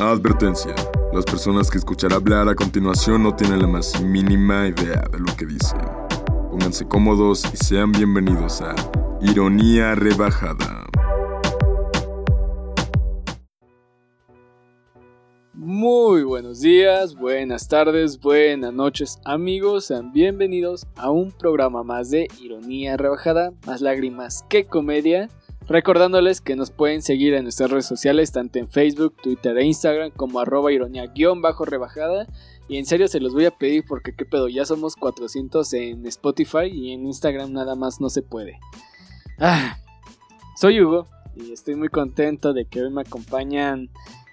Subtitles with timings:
[0.00, 0.76] Advertencia.
[1.12, 5.36] Las personas que escuchará hablar a continuación no tienen la más mínima idea de lo
[5.36, 5.80] que dicen.
[6.50, 8.76] Pónganse cómodos y sean bienvenidos a
[9.20, 10.86] Ironía Rebajada.
[15.52, 22.28] Muy buenos días, buenas tardes, buenas noches amigos, sean bienvenidos a un programa más de
[22.40, 25.28] Ironía Rebajada, más lágrimas que comedia.
[25.68, 30.10] Recordándoles que nos pueden seguir en nuestras redes sociales, tanto en Facebook, Twitter e Instagram,
[30.12, 32.26] como arroba ironía-rebajada.
[32.68, 36.06] Y en serio se los voy a pedir porque qué pedo, ya somos 400 en
[36.06, 38.58] Spotify y en Instagram nada más no se puede.
[39.38, 39.78] Ah,
[40.56, 43.90] soy Hugo y estoy muy contento de que hoy me acompañan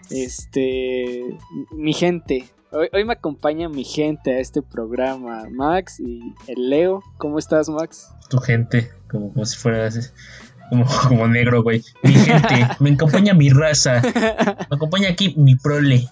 [0.09, 1.37] este
[1.71, 2.45] mi gente.
[2.71, 7.03] Hoy, hoy me acompaña mi gente a este programa, Max y el Leo.
[7.17, 8.09] ¿Cómo estás, Max?
[8.29, 9.87] Tu gente, como, si fuera
[10.69, 11.83] como, como negro, güey.
[12.03, 14.01] Mi gente, me acompaña mi raza.
[14.01, 16.07] Me acompaña aquí mi prole.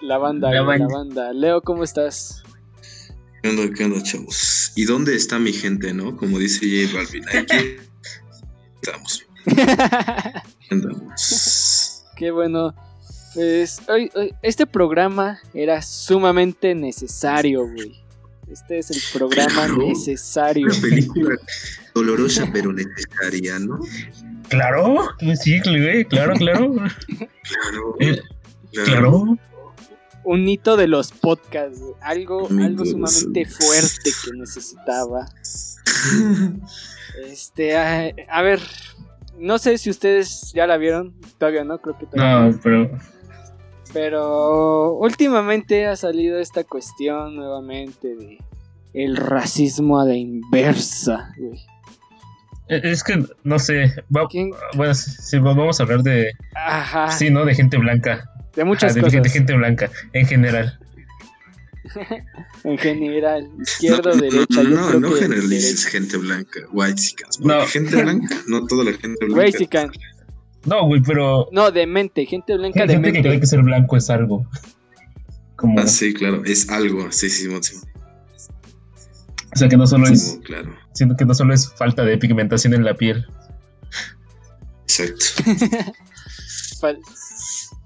[0.00, 0.98] La banda, La güey, la banda.
[0.98, 1.32] banda.
[1.32, 2.42] Leo, ¿cómo estás?
[3.42, 4.72] ¿Qué onda, qué onda, chavos?
[4.76, 6.16] ¿Y dónde está mi gente, no?
[6.16, 7.24] Como dice J Balvin.
[7.28, 7.76] Aquí
[8.82, 9.22] estamos.
[10.70, 12.04] Andamos.
[12.16, 12.74] Qué bueno.
[13.34, 18.02] Pues hoy, hoy- este programa era sumamente necesario, güey.
[18.50, 19.76] Este es el programa Claro.
[19.78, 20.66] necesario.
[20.66, 21.36] Una película
[21.96, 23.80] dolorosa pero necesaria, ¿no?
[24.48, 25.08] Claro,
[25.42, 26.74] sí, güey, claro, claro.
[27.46, 27.96] Claro.
[28.00, 28.20] Eh,
[28.72, 28.90] Claro.
[28.90, 29.38] Claro.
[30.24, 31.80] Un hito de los podcasts.
[32.02, 35.26] Algo, algo sumamente fuerte que necesitaba.
[37.30, 38.60] Este, a, a ver,
[39.38, 41.14] no sé si ustedes ya la vieron.
[41.38, 42.50] Todavía no, creo que todavía no.
[42.50, 42.90] No, pero
[43.92, 48.38] Pero últimamente ha salido esta cuestión nuevamente de
[48.92, 51.60] el racismo a la inversa, güey.
[52.68, 53.94] Eh, es que no sé.
[54.14, 54.50] va- ¿Quién?
[54.74, 56.32] bueno, sí, sí, vamos a hablar de.
[56.54, 57.44] Ajá, Sí, ¿no?
[57.44, 58.30] De gente blanca.
[58.54, 59.22] de muchas Ajá, de, cosas.
[59.22, 60.78] de gente blanca, en general.
[62.64, 64.62] En general, izquierdo, no, derecha.
[64.62, 65.90] yo no, no que generalices derecha.
[65.90, 67.00] gente blanca, white
[67.40, 67.66] porque No.
[67.66, 69.58] gente blanca, no toda la gente blanca.
[69.58, 69.92] Sí can-
[70.64, 71.48] No, güey, pero.
[71.52, 73.28] No, de mente, gente blanca de gente que mente.
[73.28, 74.46] cree que ser blanco es algo.
[75.54, 75.78] Como.
[75.78, 77.76] Ah, sí, claro, es algo, sí, sí, sí,
[79.54, 80.32] O sea, que no solo es.
[80.32, 83.26] sí, claro, Siento que no solo es falta de pigmentación en la piel.
[84.82, 85.24] exacto.
[86.80, 87.00] Fal-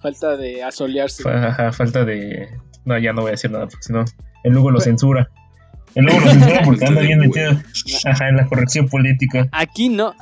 [0.03, 1.29] falta de asolearse.
[1.29, 2.49] Ajá, falta de.
[2.85, 4.05] No, ya no voy a decir nada, porque si no,
[4.45, 5.29] el Lugo lo censura.
[5.95, 7.61] El Lugo lo censura porque Falta anda de bien metido
[8.05, 9.49] ajá, en la corrección política.
[9.53, 10.15] Aquí no.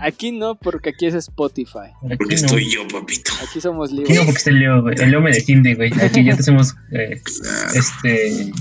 [0.00, 1.90] Aquí no, porque aquí es Spotify.
[2.04, 2.40] Aquí Porque no.
[2.46, 3.32] estoy yo, papito.
[3.48, 4.18] Aquí somos Aquí no, libres.
[4.26, 4.94] porque está el Leo, güey.
[5.00, 5.92] El Leo me defiende, güey.
[6.00, 6.76] Aquí ya te hacemos.
[6.92, 8.52] eh, Claro, este.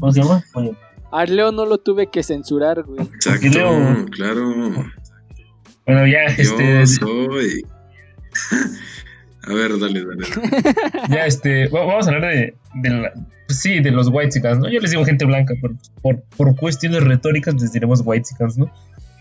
[0.00, 0.42] ¿Cómo se llama?
[0.54, 0.72] Oye,
[1.10, 3.00] A Leo no lo tuve que censurar, güey.
[3.00, 4.52] exacto, Leo- claro.
[5.86, 6.80] Bueno, ya, este.
[6.80, 7.64] Yo soy.
[9.46, 10.26] A ver, dale, dale.
[11.08, 11.68] Ya, este.
[11.68, 12.54] va- Vamos a hablar de.
[12.74, 13.12] de la-
[13.46, 14.68] pues sí, de los white ¿no?
[14.68, 18.70] Yo les digo gente blanca, por, por, por cuestiones retóricas les diremos white ¿no?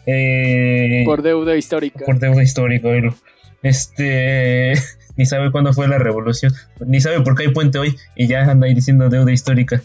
[0.05, 2.03] Eh, Por deuda histórica.
[2.05, 3.15] por deuda histórica, oílo.
[3.63, 4.73] Este.
[5.15, 6.51] Ni sabe cuándo fue la revolución.
[6.85, 7.95] Ni sabe por qué hay puente hoy.
[8.17, 9.81] Y ya anda ahí diciendo deuda histórica.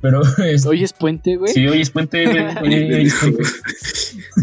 [0.00, 0.22] Pero.
[0.44, 1.52] es- Hoy es puente, güey.
[1.52, 2.24] Sí, hoy es puente.
[2.26, 3.42] güey, hoy- hoy es puente.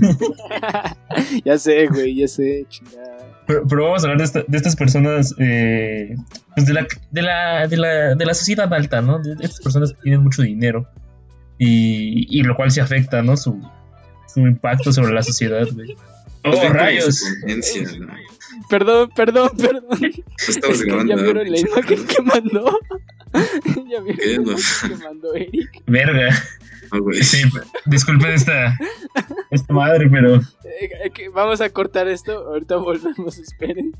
[1.45, 3.17] ya sé, güey, ya sé, chingada.
[3.47, 5.35] Pero, pero vamos a hablar de, esta- de estas personas.
[5.39, 6.15] eh,
[6.55, 9.19] pues de, la, de, la, de, la, de la sociedad alta, ¿no?
[9.19, 10.87] De, de estas personas que tienen mucho dinero.
[11.57, 13.37] Y, y lo cual se afecta, ¿no?
[13.37, 13.61] Su,
[14.27, 15.95] su impacto sobre la sociedad, güey.
[16.45, 17.23] ¡Oh, rayos!
[17.99, 18.07] ¿no?
[18.69, 19.83] Perdón, perdón, perdón.
[19.99, 20.07] No
[20.47, 21.15] estabas Es que grabando.
[21.15, 22.79] ya vieron la imagen que mandó.
[23.89, 25.83] ya vieron la imagen que mandó Eric.
[25.87, 26.29] Verga.
[27.21, 27.41] Sí,
[27.85, 28.77] disculpen esta,
[29.51, 30.35] esta madre, pero.
[30.35, 33.93] Eh, Vamos a cortar esto, ahorita volvemos, esperen.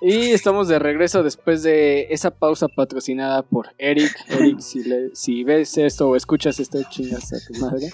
[0.00, 4.12] Y estamos de regreso después de esa pausa patrocinada por Eric.
[4.28, 7.90] Eric, si, le- si ves esto o escuchas esto, chingas a tu madre.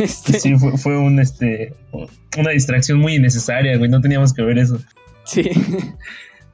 [0.00, 1.74] Este, Sí, fue, fue un, este,
[2.36, 3.90] una distracción muy innecesaria, güey.
[3.90, 4.78] No teníamos que ver eso.
[5.24, 5.50] Sí.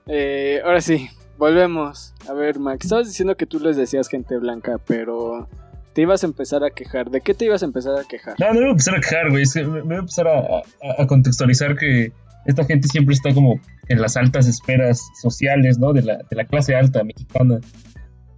[0.07, 1.09] Eh, ahora sí,
[1.39, 2.13] volvemos.
[2.29, 5.49] A ver, Max, estabas diciendo que tú les decías gente blanca, pero
[5.95, 7.11] te ibas a empezar a quejar.
[7.11, 8.35] ¿De qué te ibas a empezar a quejar?
[8.39, 9.43] No, no me voy a empezar a quejar, güey.
[9.45, 12.13] es que me voy a empezar a, a- a contextualizar que
[12.47, 13.59] esta gente siempre está como
[13.89, 15.93] en las altas esferas sociales, ¿no?
[15.93, 17.61] De la, de la clase alta mexicana.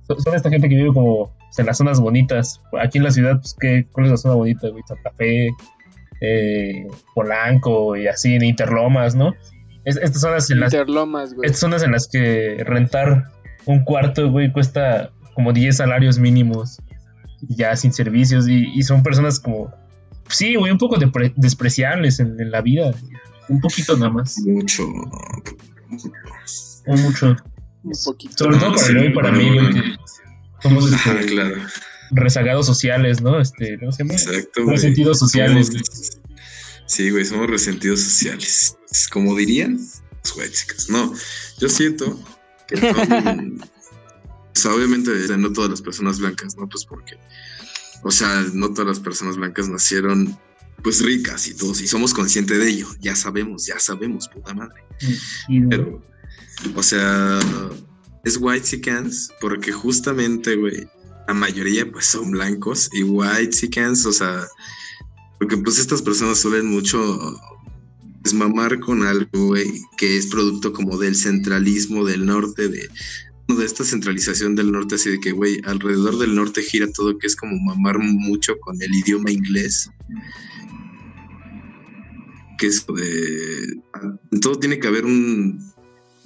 [0.06, 2.60] So- Son esta gente que vive como pues, en las zonas bonitas.
[2.80, 4.82] Aquí en la ciudad, pues, ¿qué, ¿cuál es la zona bonita, güey?
[4.86, 5.48] Santa Fe,
[6.20, 9.34] eh, Polanco y así, en Interlomas, ¿no?
[9.84, 11.46] Es- estas zonas en las Interlomas, güey.
[11.46, 13.24] estas zonas en las que rentar
[13.66, 16.80] un cuarto, güey, cuesta como 10 salarios mínimos.
[17.42, 18.48] Ya sin servicios.
[18.48, 19.72] Y, y son personas como.
[20.28, 20.96] Sí, güey, un poco
[21.36, 22.92] despreciables en, en la vida.
[23.48, 24.38] Un poquito nada más.
[24.40, 24.84] Mucho.
[26.86, 27.36] O mucho.
[27.84, 28.34] Un poquito.
[28.36, 29.82] Sobre todo No, para sí, para bueno, mí, güey, bueno.
[29.82, 31.56] que somos este, Ajá, claro.
[32.10, 33.40] rezagados sociales, ¿no?
[33.40, 34.14] Este, ¿cómo se llama?
[34.14, 34.76] Exacto, güey.
[34.76, 35.82] Resentidos sociales, güey.
[35.84, 36.20] Somos-
[36.88, 38.76] Sí, güey, somos resentidos sociales.
[39.12, 40.88] Como dirían los whitexicans.
[40.88, 41.12] No,
[41.58, 42.18] yo siento
[42.68, 43.60] que son.
[44.56, 46.66] o sea, obviamente no todas las personas blancas, ¿no?
[46.66, 47.18] Pues porque.
[48.02, 50.38] O sea, no todas las personas blancas nacieron
[50.82, 52.88] pues ricas y todos, y somos conscientes de ello.
[53.00, 54.82] Ya sabemos, ya sabemos, puta madre.
[55.68, 56.02] Pero,
[56.74, 57.38] o sea,
[58.24, 60.88] es whitexicans porque justamente, güey,
[61.28, 64.46] la mayoría pues son blancos y whitexicans, o sea,
[65.38, 67.38] porque pues estas personas suelen mucho
[68.22, 72.88] desmamar con algo, güey, que es producto como del centralismo del norte, de,
[73.48, 77.26] de esta centralización del norte, así de que, güey, alrededor del norte gira todo, que
[77.26, 79.88] es como mamar mucho con el idioma inglés.
[82.58, 83.80] Que es de...
[84.40, 85.60] Todo tiene que haber un,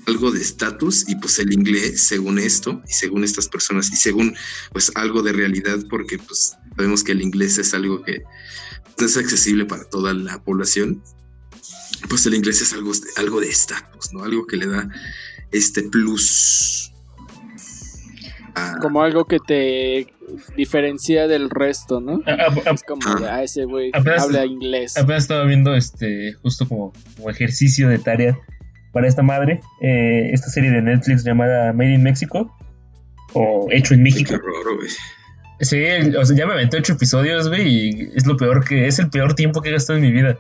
[0.07, 4.35] algo de estatus y pues el inglés, según esto y según estas personas y según
[4.73, 8.23] pues algo de realidad, porque pues sabemos que el inglés es algo que
[8.99, 11.03] no es accesible para toda la población,
[12.09, 14.25] pues el inglés es algo, algo de estatus, ¿no?
[14.25, 14.89] Algo que le da
[15.53, 16.90] este plus.
[18.55, 20.07] A- Como algo que te
[20.57, 22.21] diferencia del resto, ¿no?
[22.27, 24.97] a- a- a- Es como de, ah, ese güey habla inglés.
[24.97, 28.39] Apenas estaba viendo este justo como, como ejercicio de tarea
[28.93, 32.57] para esta madre, eh, esta serie de Netflix llamada Made in Mexico
[33.35, 34.35] o Hecho en Qué México.
[34.35, 34.89] horror, güey.
[35.61, 35.85] Sí,
[36.17, 39.11] o sea, ya me aventé ocho episodios, güey, y es lo peor que es el
[39.11, 40.39] peor tiempo que he gastado en mi vida.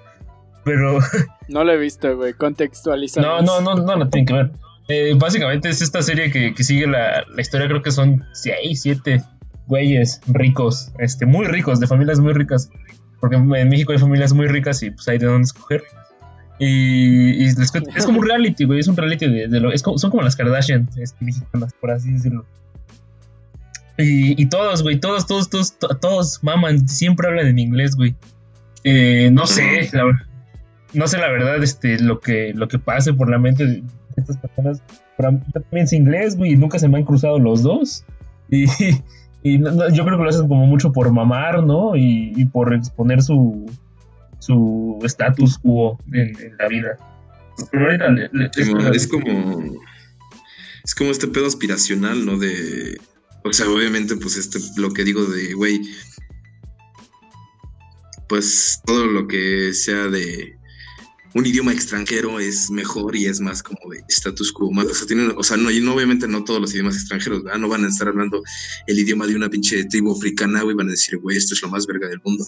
[0.65, 0.99] Pero
[1.49, 2.33] No lo he visto, güey.
[2.33, 3.21] Contextualiza.
[3.21, 4.51] no, no, no, no, no tiene que ver.
[4.91, 8.83] Eh, básicamente es esta serie que, que sigue la, la historia, creo que son seis,
[8.83, 9.23] siete
[9.67, 12.71] güeyes ricos, este, muy ricos, de familias muy ricas.
[13.21, 15.83] Porque en México hay familias muy ricas y pues hay de dónde escoger.
[16.59, 19.83] Y, y les es como un reality, güey, es un reality de, de lo, es
[19.83, 22.45] como- son como las Kardashian este, mexicanas, por así decirlo.
[23.99, 28.15] Y, y todos, güey, todos, todos, todos, to- todos maman, siempre hablan en inglés, güey.
[28.85, 30.05] Eh, no sé, la,
[30.95, 33.83] no sé la verdad, este, lo que, lo que pase por la mente de
[34.17, 34.83] estas personas.
[35.17, 38.05] Pero yo también sé inglés, güey, y nunca se me han cruzado los dos.
[38.49, 38.65] Y,
[39.43, 41.97] y no- no, yo creo que lo hacen como mucho por mamar, ¿no?
[41.97, 43.67] Y, y por exponer su
[44.39, 46.97] su status quo en, en la vida.
[47.71, 49.63] Pero ahorita le- le- Como- es como
[50.83, 52.39] es como este pedo aspiracional, ¿no?
[52.39, 52.99] De
[53.45, 55.81] o sea, obviamente pues este lo que digo de güey
[58.29, 60.57] pues todo lo que sea de
[61.35, 64.71] un idioma extranjero es mejor y es más como de status quo.
[64.71, 67.45] Más, o sea, tienen, o sea no, y no, obviamente no todos los idiomas extranjeros,
[67.45, 67.59] ¿verdad?
[67.59, 68.43] No van a estar hablando
[68.87, 71.69] el idioma de una pinche tribu africana, güey, van a decir, güey, esto es lo
[71.69, 72.45] más verga del mundo.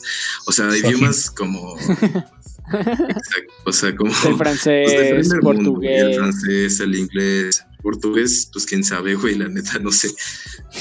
[0.46, 1.76] O sea, idiomas como...
[2.70, 4.11] Exacto, o sea, como...
[4.11, 6.17] El pues, francés, mundo, güey, el portugués.
[6.17, 10.09] francés, el inglés, portugués, pues quién sabe, güey, la neta, no sé.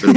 [0.02, 0.14] Pero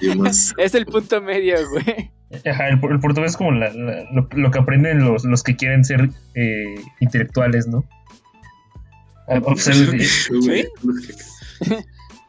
[0.00, 2.10] idiomas- Es el punto medio, güey.
[2.50, 5.42] Ajá, el, por- el portugués es como la- la- lo, lo que aprenden los, los
[5.42, 7.84] que quieren ser eh, intelectuales, ¿no?
[9.26, 9.74] O sea,
[10.30, 10.66] Güey,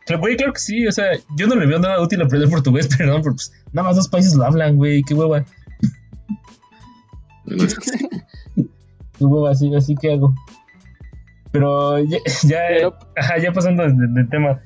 [0.05, 1.05] Claro, Güey, claro que sí, o sea,
[1.37, 4.33] yo no le veo nada útil aprender portugués, perdón, pero pues nada más dos países
[4.35, 5.45] lo hablan, güey, qué hueva, bueno.
[9.27, 10.33] Qué hueva, así, así que hago.
[11.51, 14.61] Pero ya, ya, Pero- ajá, ya pasando del del tema,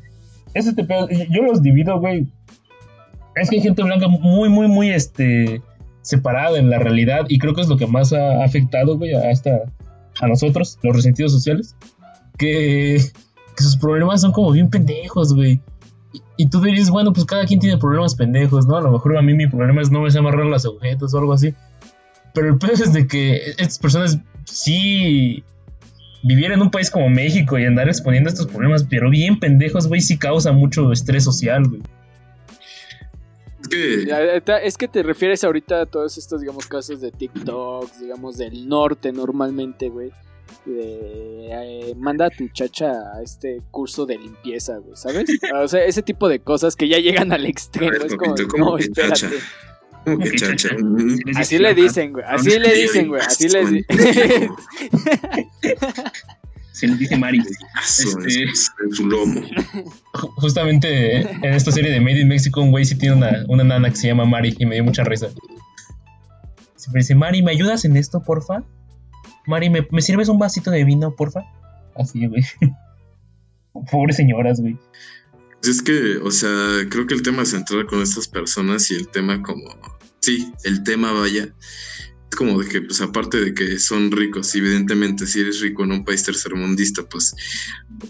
[0.53, 2.27] es pedo, y- yo los divido, güey.
[3.35, 5.61] Es que hay gente blanca muy, muy, muy, este,
[6.01, 9.61] separada en la realidad, y creo que es lo que más ha afectado, güey, hasta
[10.19, 11.75] a nosotros, los resentidos sociales,
[12.37, 12.99] que,
[13.55, 15.61] que sus problemas son como bien pendejos, güey.
[16.13, 18.77] Y, y tú dices, bueno, pues cada quien tiene problemas pendejos, ¿no?
[18.77, 21.19] A lo mejor a mí mi problema es no me sé amarrar las agujetas o
[21.19, 21.53] algo así.
[22.37, 25.43] Pero el peor es de que estas personas sí
[26.21, 30.01] vivir en un país como México y andar exponiendo estos problemas, pero bien pendejos, güey,
[30.01, 31.81] sí causa mucho estrés social, güey.
[34.63, 39.11] Es que, te refieres ahorita a todos estos, digamos, casos de TikTok, digamos, del norte
[39.11, 40.11] normalmente, güey.
[40.63, 45.27] De, eh, manda a tu chacha a este curso de limpieza, güey, ¿sabes?
[45.55, 47.93] O sea, ese tipo de cosas que ya llegan al extremo.
[47.93, 49.21] Ver, Es como, papito, ¿cómo no, espérate.
[49.21, 49.35] chacha?
[51.35, 52.25] Así le dicen, güey.
[52.27, 53.21] Así le dicen, güey.
[53.21, 54.49] Así le dicen.
[56.71, 57.39] Se les dice Mari.
[57.39, 59.41] Este- es, en su lomo.
[60.35, 63.89] Justamente en esta serie de Made in Mexico, un güey sí tiene una, una nana
[63.89, 65.29] que se llama Mari y me dio mucha risa.
[66.75, 68.63] Siempre dice, Mari, ¿me ayudas en esto, porfa?
[69.47, 71.41] Mari, ¿me, me sirves un vasito de vino, porfa?
[71.95, 72.43] Así, güey.
[73.91, 74.77] Pobres señoras, güey.
[75.63, 76.51] Es que, o sea,
[76.89, 79.65] creo que el tema central con estas personas y el tema como,
[80.27, 81.43] sí, el tema vaya,
[82.29, 85.93] es como de que, pues aparte de que son ricos, evidentemente si eres rico en
[85.93, 87.33] un país tercermundista, pues,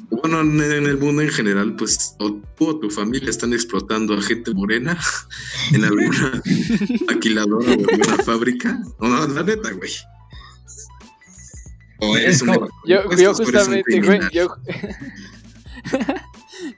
[0.10, 4.22] bueno, en, el mundo en general, pues, o tú o tu familia están explotando a
[4.24, 4.98] gente morena
[5.74, 6.42] en alguna
[7.08, 8.80] maquiladora o alguna fábrica.
[9.00, 9.92] No, la neta, güey.
[12.00, 12.44] O eres
[12.86, 14.56] yo, yo justamente, güey, yo...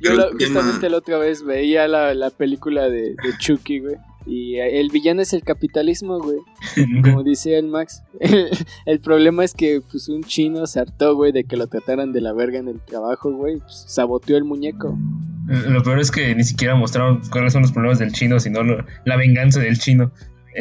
[0.02, 3.96] yo justamente la otra vez veía la, la película de, de Chucky, güey.
[4.30, 6.38] Y el villano es el capitalismo, güey.
[7.04, 8.04] Como dice el Max.
[8.86, 12.22] El, problema es que pues un chino se hartó, güey, de que lo trataran de
[12.22, 13.58] la verga en el trabajo, güey.
[13.58, 14.98] Pues, saboteó el muñeco.
[15.48, 18.62] Lo peor es que ni siquiera mostraron cuáles son los problemas del chino, sino
[19.04, 20.12] la venganza del chino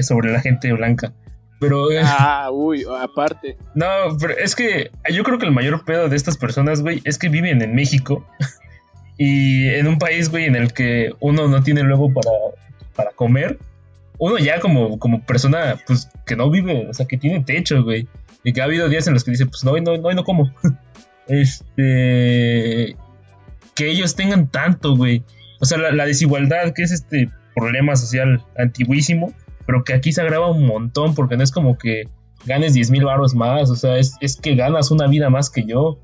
[0.01, 1.13] sobre la gente blanca.
[1.61, 1.91] Pero.
[1.93, 3.59] Eh, ah, uy, aparte.
[3.75, 3.87] No,
[4.19, 7.29] pero es que yo creo que el mayor pedo de estas personas, güey, es que
[7.29, 8.27] viven en México.
[9.19, 12.31] Y en un país, güey, en el que uno no tiene luego para
[12.99, 13.61] para comer,
[14.19, 18.09] uno ya como, como persona, pues, que no vive, o sea, que tiene techo, güey.
[18.43, 20.53] Y que ha habido días en los que dice, pues, no, no, no, no como.
[21.29, 22.97] este.
[23.77, 25.23] Que ellos tengan tanto, güey.
[25.61, 29.33] O sea, la, desigualdad, que es este problema social antiguísimo,
[29.65, 32.09] pero que aquí se agrava un montón, porque no es como que
[32.45, 35.65] ganes 10 mil baros más, o sea, es, es que ganas una vida más que
[35.65, 36.01] yo.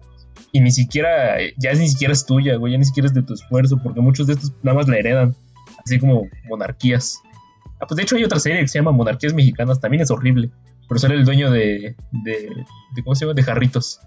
[0.52, 3.34] Y ni siquiera, ya ni siquiera es tuya, güey, ya ni siquiera es de tu
[3.34, 5.34] esfuerzo, porque muchos de estos nada más la heredan
[5.84, 7.20] así como monarquías.
[7.80, 10.50] Ah, pues de hecho hay otra serie que se llama Monarquías Mexicanas, también es horrible,
[10.88, 12.64] pero sale el dueño de, de,
[13.02, 13.34] ¿cómo se llama?
[13.34, 14.00] De Jarritos.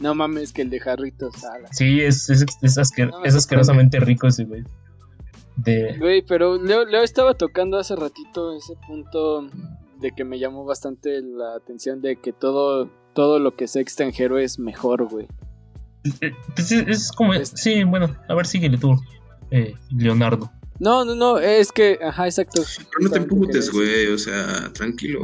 [0.00, 1.34] No mames, que el de Jarritos.
[1.70, 4.64] Sí, es, es, es, asquerosamente rico ese güey.
[5.56, 5.96] De...
[5.98, 9.48] Güey, pero Leo, Leo estaba tocando hace ratito ese punto
[10.00, 14.38] de que me llamó bastante la atención de que todo, todo lo que sea extranjero
[14.38, 15.28] es mejor, güey.
[16.20, 19.00] Eh, pues es, como, sí, bueno, a ver, síguele tú,
[19.50, 20.50] eh, Leonardo.
[20.80, 22.64] No, no, no, es que, ajá, exacto.
[23.00, 25.20] no te emputes, güey, o sea, tranquilo.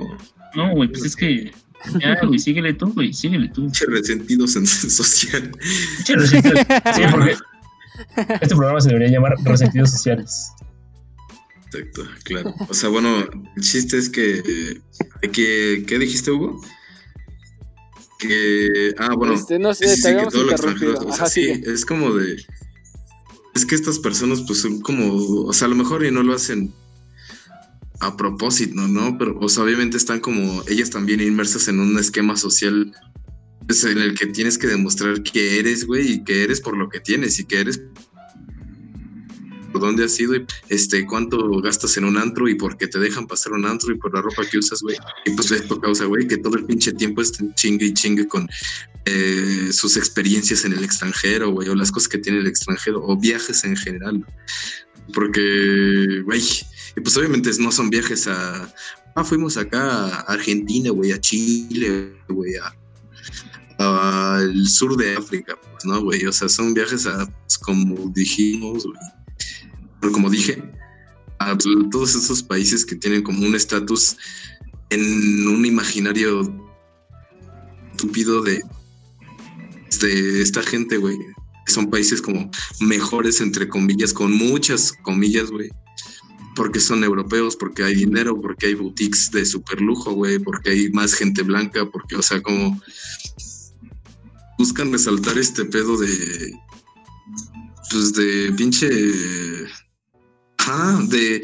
[0.54, 1.52] No, güey, pues es que.
[1.98, 3.62] Ya, güey, síguele tú, güey, síguele tú.
[3.62, 5.50] Pinche resentido social.
[5.96, 6.54] Pinche resentido.
[6.94, 7.36] Sí, porque
[8.40, 10.52] este programa se debería llamar Resentidos Sociales.
[11.66, 12.54] Exacto, claro.
[12.68, 14.80] O sea, bueno, el chiste es que,
[15.32, 16.60] que ¿qué dijiste, Hugo?
[18.18, 21.10] Que, ah, bueno, este, no sé, te habíamos interrumpido.
[21.10, 22.42] Ajá, sí, es como de,
[23.54, 25.14] es que estas personas pues son como,
[25.44, 26.72] o sea, a lo mejor y no lo hacen
[28.00, 29.18] a propósito, ¿no?
[29.18, 32.92] Pero, o sea, obviamente están como ellas también inmersas en un esquema social
[33.66, 36.88] pues, en el que tienes que demostrar que eres, güey, y que eres por lo
[36.88, 37.82] que tienes y que eres
[39.72, 42.98] por dónde has ido y este, cuánto gastas en un antro y por qué te
[42.98, 44.96] dejan pasar un antro y por la ropa que usas, güey.
[45.24, 48.48] Y pues esto causa, güey, que todo el pinche tiempo estén chingue y chingue con
[49.06, 53.16] eh, sus experiencias en el extranjero, güey, o las cosas que tiene el extranjero, o
[53.16, 54.24] viajes en general.
[55.14, 56.42] Porque, güey,
[56.96, 58.72] y pues obviamente no son viajes a,
[59.14, 62.54] ah, fuimos acá a Argentina, güey, a Chile, güey,
[63.78, 66.26] al sur de África, pues, ¿no, güey?
[66.26, 68.98] O sea, son viajes a, pues, como dijimos, güey,
[70.00, 70.62] como dije,
[71.38, 71.56] a
[71.90, 74.16] todos esos países que tienen como un estatus
[74.90, 76.42] en un imaginario
[77.92, 78.62] estúpido de,
[80.00, 81.18] de esta gente, güey.
[81.66, 85.70] Son países como mejores, entre comillas, con muchas comillas, güey.
[86.56, 90.90] Porque son europeos, porque hay dinero, porque hay boutiques de super lujo, güey, porque hay
[90.90, 92.80] más gente blanca, porque, o sea, como
[94.58, 96.52] buscan resaltar este pedo de,
[97.90, 98.88] pues de pinche
[101.08, 101.42] de,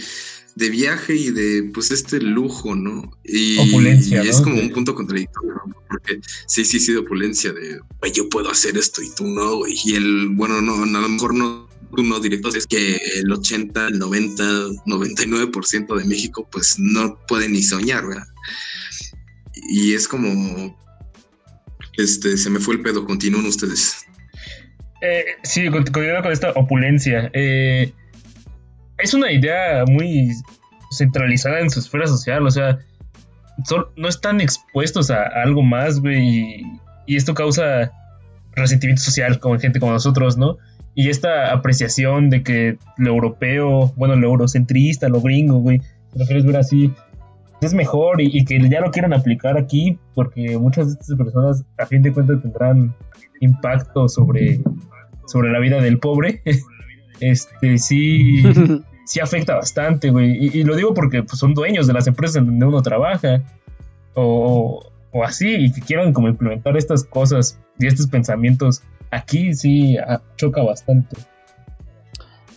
[0.55, 3.11] de, viaje y de pues este lujo, ¿no?
[3.25, 5.55] Y, opulencia, es como un punto contradictorio,
[5.89, 7.81] porque sí, sí, sí, de opulencia, de
[8.13, 9.75] yo puedo hacer esto y tú no, güey.
[9.85, 13.89] Y el, bueno, no, a lo mejor no tú no directo, es que el 80,
[13.89, 14.43] el 90,
[14.87, 18.27] 99% de México pues no puede ni soñar, ¿verdad?
[19.69, 20.77] Y es como,
[21.97, 24.07] este, se me fue el pedo, continúen ustedes.
[25.03, 27.31] Eh, sí, continuando con esta opulencia.
[27.33, 27.93] Eh,
[28.99, 30.31] es una idea muy
[30.91, 32.79] centralizada en su esfera social, o sea,
[33.97, 36.67] no están expuestos a, algo más, güey,
[37.07, 37.93] y, esto causa
[38.53, 40.59] resentimiento social con gente como nosotros, ¿no?
[40.95, 45.83] Y esta apreciación de que lo europeo, bueno, lo eurocentrista, lo gringo, güey,
[46.27, 46.93] quieres ver así,
[47.61, 51.87] es mejor y, que ya lo quieran aplicar aquí porque muchas de estas personas a
[51.87, 52.95] fin de cuentas tendrán
[53.41, 54.61] impacto sobre,
[55.27, 56.43] sobre la vida del pobre
[57.21, 58.43] este sí,
[59.07, 60.51] sí afecta bastante, güey.
[60.53, 63.43] Y, lo digo porque pues, son dueños de las empresas en donde uno trabaja.
[64.15, 64.83] O,
[65.13, 69.97] o así, y que quieran como implementar estas cosas y estos pensamientos aquí sí
[70.37, 71.17] choca bastante.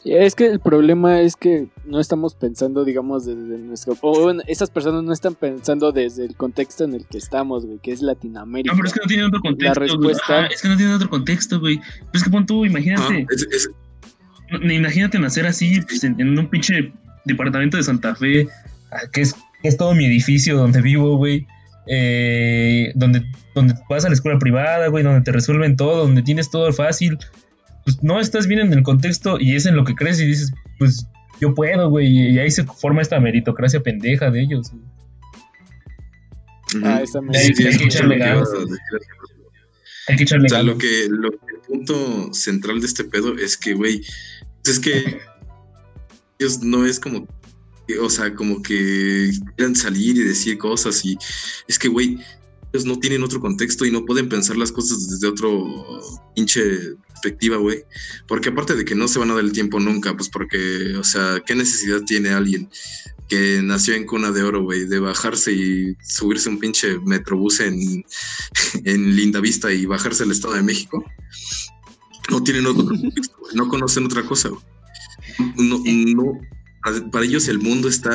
[0.05, 3.95] Es que el problema es que no estamos pensando, digamos, desde nuestro...
[4.01, 7.79] O bueno, esas personas no están pensando desde el contexto en el que estamos, güey,
[7.79, 8.73] que es Latinoamérica.
[8.73, 9.79] No, pero es que no tienen otro contexto.
[9.79, 10.23] La respuesta...
[10.27, 10.45] Güey.
[10.45, 11.79] Ah, es que no tienen otro contexto, güey.
[11.79, 13.13] Pero es que pon tú, imagínate.
[13.13, 13.69] Ah, es, es...
[14.51, 16.91] Imagínate nacer así, pues, en, en, un pinche
[17.25, 18.47] departamento de Santa Fe,
[18.91, 21.45] ah, que es, que es todo mi edificio donde vivo, güey.
[21.91, 23.23] Eh, donde,
[23.55, 27.17] donde vas a la escuela privada, güey, donde te resuelven todo, donde tienes todo fácil
[27.89, 30.51] pues no estás bien en el contexto y es en lo que crees y dices,
[30.77, 31.07] pues
[31.41, 34.71] yo puedo, güey, y ahí se forma esta meritocracia pendeja de ellos.
[36.83, 38.47] Ah, esa hay, que echarle ganas.
[40.07, 43.35] Hay que echarle O sea, lo que, lo que el punto central de este pedo
[43.35, 44.03] es que, güey,
[44.69, 45.19] es que
[46.37, 47.27] ellos no es como
[47.97, 51.17] o sea, como que quieran salir y decir cosas y
[51.67, 52.19] es que, güey,
[52.71, 55.65] ellos no tienen otro contexto y no pueden pensar las cosas desde otro
[56.35, 56.61] pinche
[57.07, 57.83] perspectiva, güey.
[58.27, 61.03] Porque aparte de que no se van a dar el tiempo nunca, pues porque, o
[61.03, 62.69] sea, ¿qué necesidad tiene alguien
[63.27, 68.03] que nació en cuna de oro, güey, de bajarse y subirse un pinche metrobús en,
[68.85, 71.03] en Linda Vista y bajarse al Estado de México?
[72.29, 73.55] No tienen otro contexto, güey.
[73.55, 74.61] no conocen otra cosa, güey.
[75.57, 78.11] No, no, para ellos el mundo está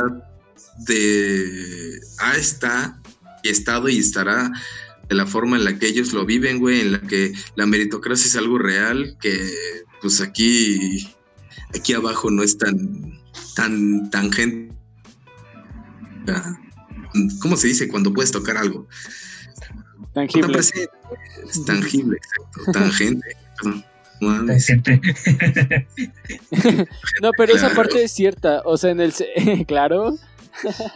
[0.87, 2.01] de...
[2.19, 3.01] Ah, está
[3.43, 4.51] y estado y estará
[5.09, 8.27] de la forma en la que ellos lo viven, güey, en la que la meritocracia
[8.27, 9.51] es algo real, que
[10.01, 11.15] pues aquí,
[11.75, 13.21] aquí abajo no es tan,
[13.55, 14.75] tan, tan gente.
[17.41, 18.89] ¿Cómo se dice cuando puedes tocar algo?
[20.15, 20.59] Tangible.
[20.59, 22.73] Es tangible, exacto.
[22.73, 23.37] Tangente.
[27.23, 28.63] no, pero esa parte es cierta.
[28.65, 29.13] O sea, en el.
[29.67, 30.15] claro.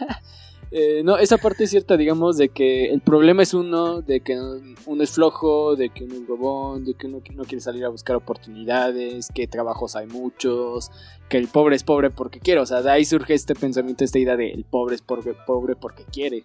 [0.71, 4.39] Eh, no, esa parte es cierta, digamos, de que el problema es uno, de que
[4.85, 7.89] uno es flojo, de que uno es bobón, de que uno no quiere salir a
[7.89, 10.91] buscar oportunidades, que trabajos hay muchos,
[11.27, 12.61] que el pobre es pobre porque quiere.
[12.61, 15.75] O sea, de ahí surge este pensamiento, esta idea de el pobre es pobre, pobre
[15.75, 16.43] porque quiere.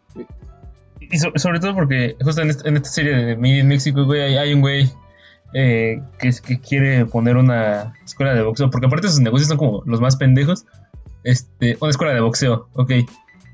[1.00, 4.88] Y sobre todo porque justo en esta, serie de México, güey, hay, un güey
[5.54, 9.82] eh, que, que quiere poner una escuela de boxeo, porque aparte sus negocios son como
[9.86, 10.66] los más pendejos.
[11.22, 12.92] Este, una escuela de boxeo, ok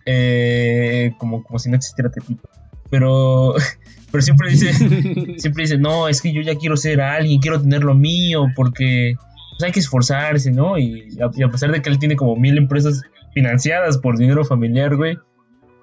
[0.06, 2.48] eh, como, como si no existiera Tepito.
[2.90, 3.54] Pero,
[4.10, 4.72] pero siempre dice,
[5.38, 9.14] siempre dice, no, es que yo ya quiero ser alguien, quiero tener lo mío, porque
[9.50, 10.78] pues, hay que esforzarse, ¿no?
[10.78, 13.02] Y a, pesar de que él tiene como mil empresas
[13.34, 15.18] financiadas por dinero familiar, güey,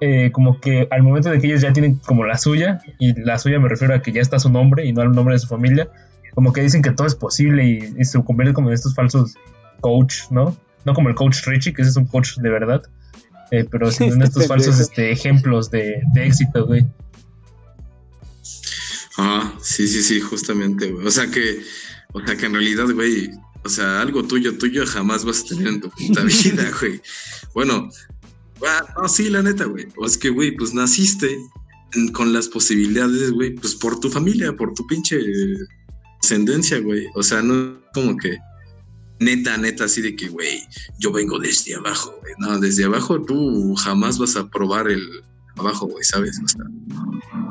[0.01, 3.37] eh, como que al momento de que ellos ya tienen como la suya, y la
[3.37, 5.47] suya me refiero a que ya está su nombre y no al nombre de su
[5.47, 5.87] familia,
[6.37, 9.33] como que dicen que todo es posible y, y se convierte como en estos falsos
[9.81, 10.55] coach, ¿no?
[10.85, 12.83] No como el coach Richie, que ese es un coach de verdad,
[13.49, 16.85] eh, pero sin estos falsos este, ejemplos de, éxito, güey.
[19.17, 21.07] Ah, sí, sí, sí, justamente, güey.
[21.07, 21.63] O sea que,
[22.13, 23.31] o sea que en realidad, güey,
[23.63, 27.01] o sea, algo tuyo, tuyo jamás vas a tener en tu puta vida, güey.
[27.55, 27.89] Bueno,
[28.63, 29.87] ah, no, sí, la neta, güey.
[29.97, 31.35] O es que, güey, pues naciste
[32.13, 35.17] con las posibilidades, güey, pues por tu familia, por tu pinche
[36.21, 37.07] ascendencia, güey.
[37.15, 38.37] O sea, no como que
[39.19, 40.61] neta, neta, así de que, güey,
[40.99, 42.33] yo vengo desde abajo, güey.
[42.39, 45.01] No, desde abajo tú jamás vas a probar el
[45.57, 46.39] abajo, güey, ¿sabes?
[46.43, 46.65] O sea,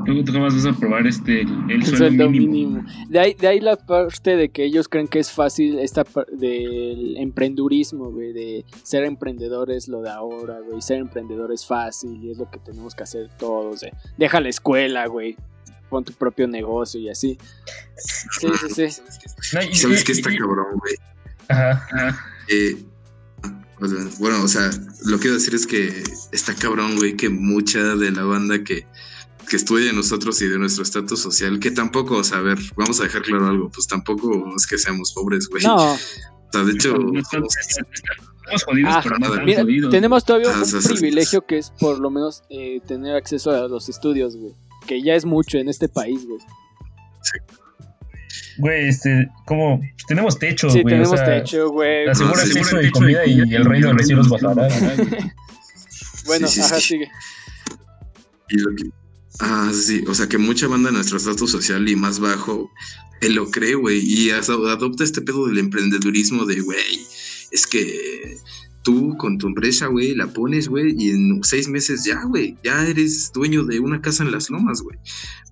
[0.04, 2.84] tú jamás vas a probar este, el, sueldo, mínimo.
[3.08, 7.16] De, ahí, de ahí la parte de que ellos creen que es fácil esta del
[7.16, 12.38] emprendurismo, güey, de ser emprendedores lo de ahora, güey, ser emprendedor es fácil y es
[12.38, 13.92] lo que tenemos que hacer todos, eh.
[14.16, 15.36] deja la escuela, güey,
[15.88, 17.38] pon tu propio negocio y así.
[18.40, 19.02] Sí, sí, sí.
[19.72, 20.94] ¿Sabes qué está cabrón, güey?
[22.48, 22.76] Eh,
[24.18, 24.70] bueno, o sea,
[25.04, 28.86] lo que quiero decir es que está cabrón, güey, que mucha de la banda que,
[29.48, 32.58] que estudia de nosotros y de nuestro estatus social, que tampoco, o sea, a ver,
[32.76, 35.62] vamos a dejar claro algo, pues tampoco es que seamos pobres, güey.
[35.64, 35.92] No.
[35.92, 35.98] O
[36.52, 36.96] sea, de hecho,
[38.46, 42.10] Estamos jodidos, ah, pero no mira, tenemos todavía ah, un privilegio que es por lo
[42.10, 44.54] menos eh, tener acceso a los estudios, güey.
[44.86, 46.40] Que ya es mucho en este país, güey.
[47.22, 47.38] Sí.
[48.58, 50.78] Güey, este, como tenemos techo, güey.
[50.78, 52.08] Sí, tenemos techo, güey.
[52.08, 54.68] Asegura el techo de comida y, el reino de los cielos bajará.
[56.26, 57.10] bueno, ajá, sigue.
[58.48, 58.84] Y lo que,
[59.40, 62.70] ah, sí, o sea que mucha banda de nuestro estatus social y más bajo,
[63.20, 67.06] él lo cree, güey, y adopta este pedo del emprendedurismo de, güey,
[67.50, 68.38] es que
[68.86, 72.86] tú con tu empresa, güey, la pones, güey, y en seis meses ya, güey, ya
[72.86, 74.96] eres dueño de una casa en las lomas, güey.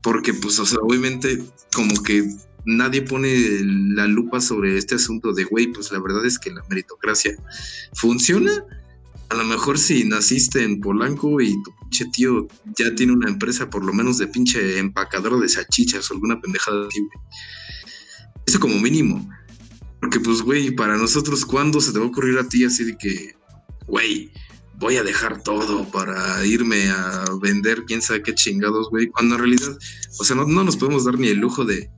[0.04, 1.42] Porque, pues, o sea, obviamente,
[1.74, 2.28] como que
[2.64, 6.62] nadie pone la lupa sobre este asunto de, güey, pues la verdad es que la
[6.70, 7.36] meritocracia
[7.94, 8.52] funciona.
[9.30, 12.46] A lo mejor si naciste en Polanco y tu pinche tío
[12.78, 16.86] ya tiene una empresa por lo menos de pinche empacador de salchichas o alguna pendejada
[16.86, 17.00] así,
[18.46, 19.28] Eso como mínimo.
[20.04, 22.94] Porque, pues, güey, para nosotros, ¿cuándo se te va a ocurrir a ti así de
[22.98, 23.34] que,
[23.86, 24.30] güey,
[24.78, 29.06] voy a dejar todo para irme a vender quién sabe qué chingados, güey?
[29.06, 29.78] Cuando en realidad,
[30.18, 31.88] o sea, no, no nos podemos dar ni el lujo de,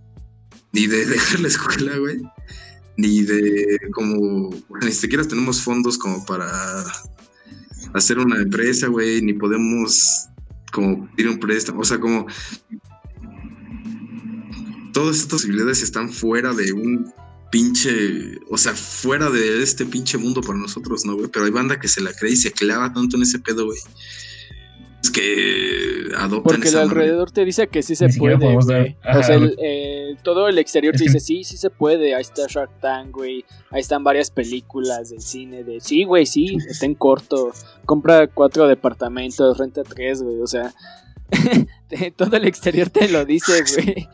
[0.71, 2.23] ni de dejar la escuela, güey,
[2.97, 4.51] ni de como,
[4.83, 6.85] ni siquiera tenemos fondos como para
[7.93, 10.29] hacer una empresa, güey, ni podemos
[10.73, 12.25] como pedir un préstamo, o sea, como
[14.93, 17.13] todas estas posibilidades están fuera de un
[17.51, 21.29] pinche, o sea, fuera de este pinche mundo para nosotros, ¿no, güey?
[21.29, 23.79] Pero hay banda que se la cree y se clava tanto en ese pedo, güey.
[25.03, 28.57] Es que adoptan Porque el alrededor te dice que sí se puede, güey.
[28.57, 32.15] O sea, el, todo el exterior te dice, sí, sí se puede.
[32.15, 33.45] Ahí está Shark Tank, güey.
[33.71, 37.53] Ahí están varias películas del cine de, sí, güey, sí, está en corto.
[37.85, 40.41] Compra cuatro departamentos, renta tres, güey.
[40.41, 40.75] O sea,
[42.17, 44.09] todo el exterior te lo dice, güey.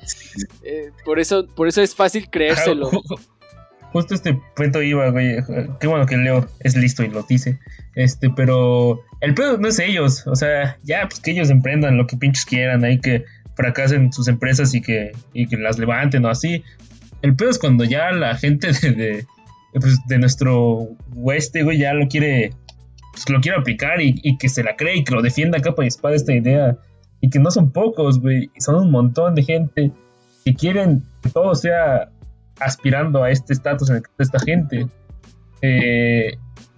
[0.63, 2.91] Eh, por, eso, por eso es fácil creérselo.
[3.93, 5.37] Justo este punto iba, güey.
[5.79, 7.59] Qué bueno que Leo es listo y lo dice.
[7.95, 10.27] Este, pero el pedo no es ellos.
[10.27, 12.85] O sea, ya, pues que ellos emprendan lo que pinches quieran.
[12.85, 16.65] Ahí que fracasen sus empresas y que, y que las levanten o así.
[17.21, 19.27] El pedo es cuando ya la gente de, de,
[19.75, 22.55] pues, de nuestro oeste, güey, ya lo quiere,
[23.13, 25.85] pues, lo quiere aplicar y, y, que se la cree y que lo defienda capa
[25.85, 26.79] y espada esta idea
[27.23, 29.93] y que no son pocos, güey, son un montón de gente
[30.45, 32.11] que quieren que todo sea
[32.59, 34.87] aspirando a este estatus en el que está esta gente.
[35.63, 36.33] Eh,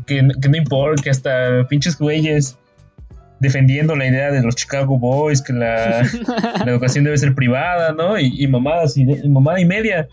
[0.06, 2.58] que, no importa, que hasta pinches güeyes
[3.40, 6.00] defendiendo la idea de los Chicago Boys, que la,
[6.66, 8.18] educación debe ser privada, ¿no?
[8.18, 10.08] Y, mamadas y, mamada y media.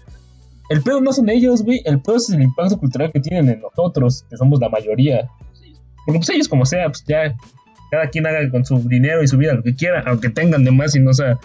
[0.70, 3.60] El pedo no son ellos, güey, el pedo es el impacto cultural que tienen en
[3.60, 5.28] nosotros, que somos la mayoría.
[6.06, 7.36] Porque pues ellos como sea, pues ya
[7.92, 10.72] cada quien haga con su dinero y su vida lo que quiera, aunque tengan de
[10.72, 11.38] más y no sea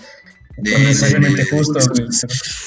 [0.59, 1.79] necesariamente justo.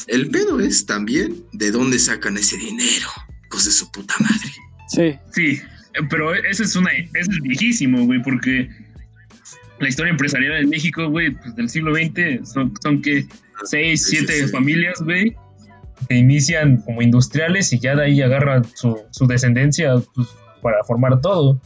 [0.07, 3.07] El pedo es también de dónde sacan ese dinero,
[3.49, 4.51] pues de su puta madre.
[4.89, 5.19] Sí.
[5.33, 5.61] Sí,
[6.09, 8.69] pero ese es una, es viejísimo, güey, porque
[9.79, 13.25] la historia empresarial en México, güey, pues del siglo XX son, son que
[13.63, 15.35] seis, siete familias, güey,
[16.09, 20.27] que inician como industriales y ya de ahí agarran su, su descendencia pues,
[20.61, 21.61] para formar todo.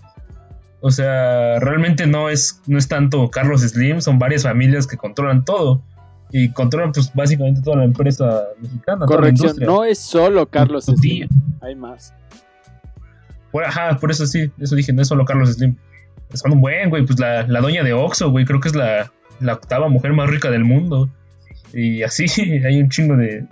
[0.85, 5.45] O sea, realmente no es, no es tanto Carlos Slim, son varias familias que controlan
[5.45, 5.81] todo.
[6.29, 9.05] Y controlan pues básicamente toda la empresa mexicana.
[9.05, 11.29] Corrección, no es solo Carlos Slim,
[11.61, 12.13] hay más.
[13.65, 15.77] ajá, por eso sí, eso dije, no es solo Carlos Slim.
[16.33, 19.09] Son un buen, güey, pues la, la doña de Oxo, güey, creo que es la,
[19.39, 21.09] la octava mujer más rica del mundo.
[21.71, 22.25] Y así
[22.65, 23.45] hay un chingo de,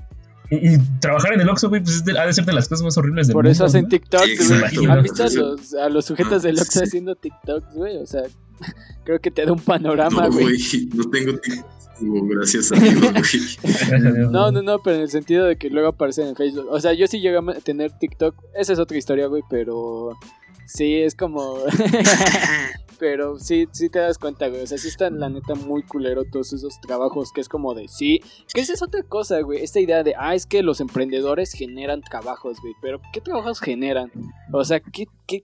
[0.52, 3.28] y, trabajar en el Oxxo, güey, pues ha de ser de las cosas más horribles
[3.28, 3.58] del Por mundo.
[3.58, 4.86] Por eso hacen TikToks, güey.
[4.90, 7.98] ¿Has visto a los, a los sujetos del Oxxo haciendo TikToks, güey?
[7.98, 8.24] O sea,
[9.06, 10.58] creo que te da un panorama, güey.
[10.94, 11.82] No, no tengo TikTok.
[12.02, 13.14] Gracias a Dios, güey.
[14.32, 16.68] No, no, no, pero en el sentido de que luego aparecen en Facebook.
[16.70, 18.36] O sea, yo sí llegué a tener TikTok.
[18.56, 20.18] Esa es otra historia, güey, pero
[20.66, 21.60] sí es como.
[23.02, 24.62] pero sí, sí te das cuenta, güey.
[24.62, 27.88] O sea, sí están la neta muy culero todos esos trabajos que es como de
[27.88, 28.22] sí.
[28.54, 29.64] Que esa es otra cosa, güey.
[29.64, 32.76] Esta idea de, ah, es que los emprendedores generan trabajos, güey.
[32.80, 34.12] Pero, ¿qué trabajos generan?
[34.54, 35.44] O sea, ¿qué, qué...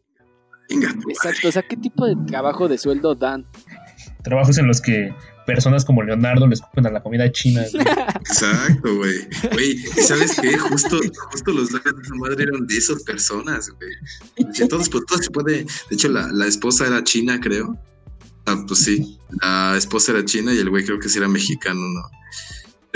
[1.09, 3.47] Exacto, o sea, ¿qué tipo de trabajo de sueldo dan?
[4.21, 5.15] Trabajos en los que
[5.47, 7.63] personas como Leonardo le escupen a la comida china.
[8.19, 9.27] Exacto, güey.
[9.53, 10.57] Güey, ¿sabes qué?
[10.57, 10.99] Justo,
[11.31, 13.91] justo los de esa madre eran de esas personas, güey.
[14.35, 15.63] Entonces, pues todo se puede.
[15.63, 17.79] De hecho, la, la esposa era china, creo.
[18.45, 21.79] Ah, pues sí, la esposa era china y el güey creo que sí era mexicano,
[21.79, 22.09] ¿no?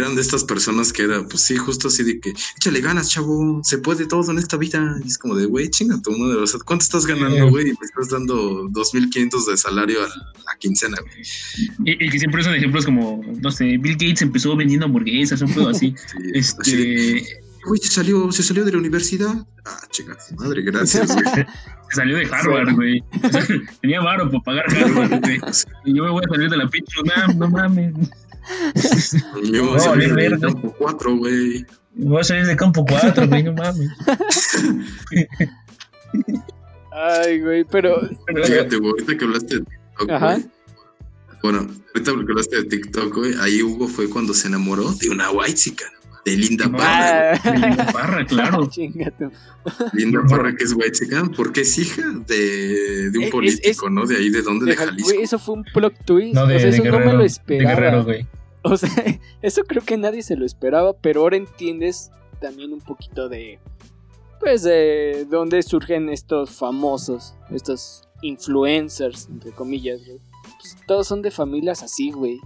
[0.02, 3.62] Eran de estas personas que era, pues sí, justo así de que, échale ganas, chavo,
[3.64, 4.98] se puede todo en esta vida.
[5.04, 7.70] Y es como de, güey, chinga tu madre, o sea, ¿cuánto estás ganando, güey?
[7.70, 11.96] Y me estás dando 2.500 de salario a la quincena, güey.
[12.00, 15.70] Y, que siempre son ejemplos como, no sé, Bill Gates empezó vendiendo hamburguesas, un poco
[15.70, 15.96] así.
[16.34, 17.24] este...
[17.64, 19.36] Güey, se salió, se salió de la universidad.
[19.66, 21.26] Ah, chinga madre, gracias, güey.
[21.90, 23.04] se salió de Harvard, güey.
[23.82, 25.40] tenía varo para pagar Harvard, güey.
[25.86, 27.94] Y yo me voy a salir de la pinche, no, no mames.
[29.43, 31.65] Yo voy a salir de campo 4, güey.
[31.95, 33.89] Voy a salir de campo 4, güey, no mames.
[36.91, 38.01] Ay, güey, pero.
[38.27, 40.39] Fíjate, güey, ahorita que hablaste de TikTok, Ajá.
[41.43, 45.32] Bueno, ahorita que hablaste de TikTok, güey, ahí Hugo fue cuando se enamoró de una
[45.32, 45.86] white chica,
[46.25, 47.34] de Linda Parra.
[47.34, 47.51] Ah.
[47.55, 48.69] Linda Parra, claro.
[49.93, 54.05] Linda Parra, que es white chica, porque es hija de, de un político, ¿no?
[54.05, 54.65] De ahí, ¿de dónde?
[54.67, 55.10] De, Jalisco.
[55.10, 56.34] Güey, eso fue un plot twist.
[56.34, 57.69] No, de, o sea, eso Guerrero, no me lo esperaba.
[57.69, 58.27] De Guerrero, güey.
[58.63, 58.89] O sea,
[59.41, 63.60] eso creo que nadie se lo esperaba, pero ahora entiendes también un poquito de.
[64.39, 70.19] Pues de dónde surgen estos famosos, estos influencers, entre comillas, güey.
[70.60, 72.39] Pues todos son de familias así, güey.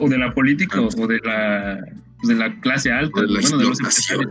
[0.00, 1.80] O de la política o de la,
[2.24, 3.20] pues de la clase alta.
[3.20, 4.30] De la bueno, de los explotación.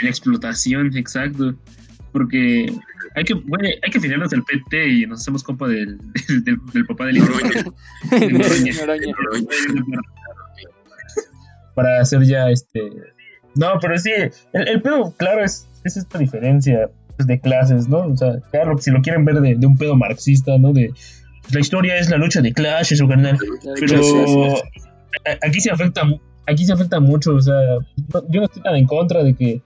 [0.00, 1.54] la explotación, exacto.
[2.12, 2.72] Porque
[3.14, 5.98] hay que, güey, hay que filiarnos del PT y nos hacemos compa del,
[6.44, 7.28] del, del, papá del hijo.
[8.12, 8.72] Noroña.
[11.74, 12.90] Para hacer ya este.
[13.54, 14.10] No, pero sí,
[14.52, 18.06] el, el pedo, claro, es, es esta diferencia pues, de clases, ¿no?
[18.06, 20.72] O sea, claro, si lo quieren ver de, de un pedo marxista, ¿no?
[20.72, 20.92] De
[21.52, 23.38] la historia es la lucha de clases o carnal.
[23.80, 24.54] Pero
[25.42, 26.02] aquí se afecta,
[26.48, 27.54] aquí se afecta mucho, o sea,
[28.12, 29.62] no- yo no estoy tan en contra de que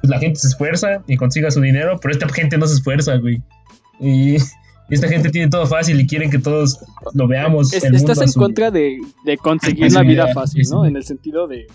[0.00, 3.16] pues, la gente se esfuerza y consiga su dinero, pero esta gente no se esfuerza,
[3.16, 3.42] güey.
[4.00, 4.36] Y
[4.90, 6.78] esta gente tiene todo fácil y quieren que todos
[7.14, 7.72] lo veamos.
[7.72, 10.86] Es- el estás en su- contra de, de conseguir la vida idea, fácil, ¿no?
[10.86, 11.66] En el sentido de.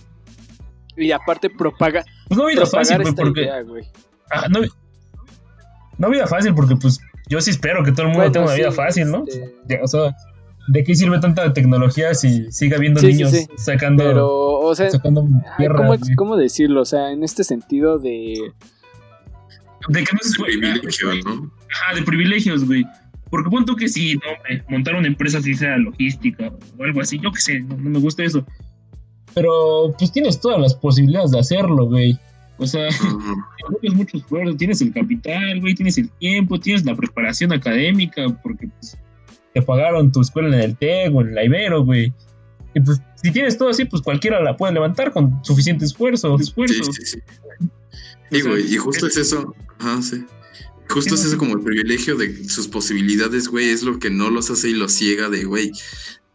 [0.97, 3.41] Y aparte propaga, Pues no vida fácil, güey, porque...
[3.41, 3.83] idea, güey.
[4.31, 4.61] Ah, no,
[5.97, 8.55] no vida fácil porque pues yo sí espero que todo el mundo Bueno, tenga una
[8.55, 9.23] vida fácil, ¿no?
[9.27, 10.15] este, O sea,
[10.67, 13.47] ¿de qué sirve tanta tecnología si sigue habiendo Sí, niños sí.
[13.57, 15.87] sacando, Pero, o sea, sacando tierra?
[16.15, 16.81] ¿cómo, decirlo?
[16.81, 18.51] O sea, en este sentido de.
[19.89, 21.09] De que no se Es privilegio.
[21.25, 21.51] ¿no?
[21.71, 22.85] Ajá, de privilegios, güey.
[23.29, 27.31] Porque punto que sí, no, montar una empresa así sea logística o algo así, yo
[27.31, 28.45] qué sé, no, no me gusta eso.
[29.33, 32.17] Pero pues tienes todas las posibilidades de hacerlo, güey.
[32.57, 33.09] O sea, Ajá.
[33.59, 38.27] tampoco es mucho esfuerzo, tienes el capital, güey, tienes el tiempo, tienes la preparación académica,
[38.41, 38.97] porque pues
[39.55, 42.13] te pagaron tu escuela en el TEC o en la Ibero, güey.
[42.75, 46.35] Y pues si tienes todo así, pues cualquiera la puede levantar con suficiente esfuerzo.
[46.37, 46.83] Esfuerzo.
[46.91, 47.19] sí, sí.
[48.31, 49.55] Sí, sea, güey, y justo es eso.
[49.79, 50.25] Ajá, sí.
[50.89, 54.51] Justo es eso como el privilegio de sus posibilidades, güey, es lo que no los
[54.51, 55.71] hace y los ciega de, güey,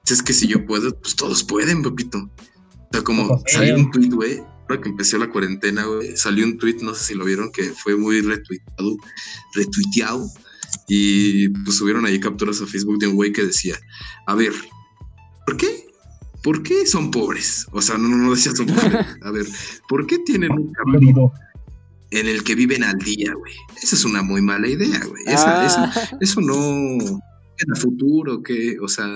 [0.09, 2.18] es que si yo puedo, pues todos pueden, papito.
[2.18, 6.56] O sea, como salió un tweet, güey, ahora que empezó la cuarentena, güey, salió un
[6.56, 8.96] tweet, no sé si lo vieron, que fue muy retuiteado,
[9.54, 10.26] retuiteado,
[10.92, 13.76] y pues subieron ahí capturas a Facebook de un güey que decía,
[14.26, 14.53] a ver,
[15.46, 15.87] ¿por qué?
[16.42, 17.66] ¿Por qué son pobres?
[17.70, 19.07] O sea, no, no, no decía son pobres.
[19.22, 19.46] A ver,
[19.88, 21.33] ¿por qué tienen un Querido.
[22.11, 23.53] en el que viven al día, güey.
[23.81, 25.22] Esa es una muy mala idea, güey.
[25.26, 29.07] Esa, Ah, esa- eso no en el futuro, que, o sea,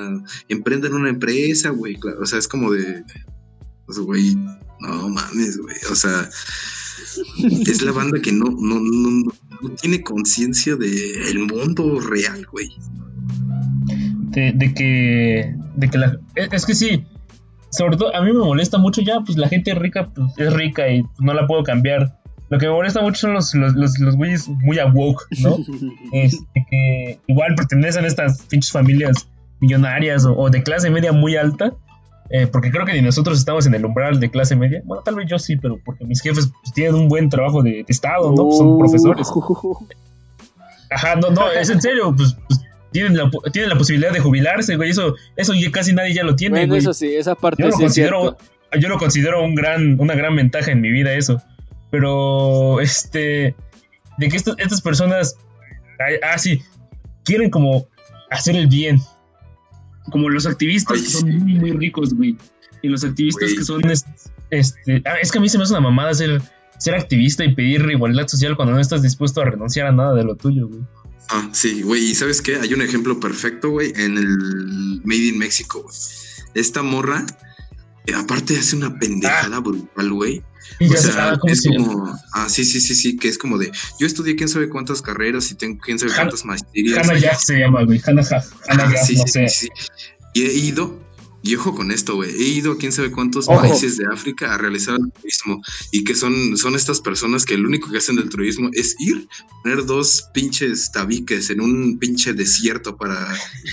[0.48, 1.96] emprendan una empresa, güey.
[1.96, 3.02] Claro, o sea, es como de,
[3.86, 4.36] o sea, güey,
[4.80, 5.76] no mames, güey.
[5.90, 6.28] O sea,
[7.66, 9.10] es la banda que no, no, no,
[9.60, 12.68] no, tiene conciencia del mundo real, güey.
[14.30, 17.04] de, de que de que la es, que sí
[17.70, 20.88] sobre todo a mí me molesta mucho ya pues la gente rica pues, es rica
[20.88, 22.18] y no la puedo cambiar
[22.50, 25.56] lo que me molesta mucho son los los, los, los güeyes muy a woke no
[26.12, 29.28] este, que igual pertenecen a estas pinches familias
[29.60, 31.72] millonarias o, o de clase media muy alta
[32.30, 35.14] eh, porque creo que ni nosotros estamos en el umbral de clase media bueno tal
[35.16, 38.30] vez yo sí pero porque mis jefes pues, tienen un buen trabajo de, de estado
[38.30, 39.76] no Pues, son profesores Uh,
[40.90, 42.60] Ajá, no, no, es en serio, pues, pues,
[42.92, 46.36] tienen, la, tienen la posibilidad de jubilarse, güey, eso, eso ya casi nadie ya lo
[46.36, 46.80] tiene, Bueno, güey.
[46.80, 48.36] eso sí, esa parte Yo lo sí considero,
[48.78, 51.42] yo lo considero un gran, una gran ventaja en mi vida eso.
[51.90, 53.56] Pero, este,
[54.18, 55.36] de que estas, estas personas,
[56.22, 56.62] ah, sí,
[57.24, 57.86] quieren como
[58.30, 59.00] hacer el bien.
[60.10, 62.36] Como los activistas Ay, que son muy, muy ricos, güey.
[62.82, 63.56] Y los activistas Güey.
[63.56, 64.04] que son, es-
[64.50, 66.42] este, ah, es que a mí se me hace una mamada ser,
[66.78, 70.24] ser activista y pedir igualdad social cuando no estás dispuesto a renunciar a nada de
[70.24, 70.80] lo tuyo, güey.
[71.30, 72.56] Ah, sí, güey, y ¿sabes qué?
[72.56, 75.96] Hay un ejemplo perfecto, güey, en el Made in México, güey.
[76.54, 77.24] Esta morra,
[78.06, 80.42] eh, aparte hace una pendejada brutal, güey.
[80.80, 83.16] Y O ya se- sea, ah, ¿cómo es se como, ah, sí, sí, sí, sí,
[83.16, 86.44] que es como de, yo estudié quién sabe cuántas carreras y tengo quién sabe cuántas
[86.44, 86.98] maestrías.
[86.98, 88.00] Hannah Jack se llama, güey.
[88.04, 88.44] Hannah Jack.
[88.68, 89.48] Hannah Ah, Jack, sí, no sí, sé.
[89.48, 89.68] sí.
[90.34, 90.98] Y he ido,
[91.44, 93.60] y ojo con esto, güey, he ido a quién sabe cuántos Ojo.
[93.60, 95.60] países de África a realizar el turismo
[95.92, 99.28] y que son, son estas personas que lo único que hacen del turismo es ir,
[99.62, 103.16] poner dos pinches tabiques en un pinche desierto para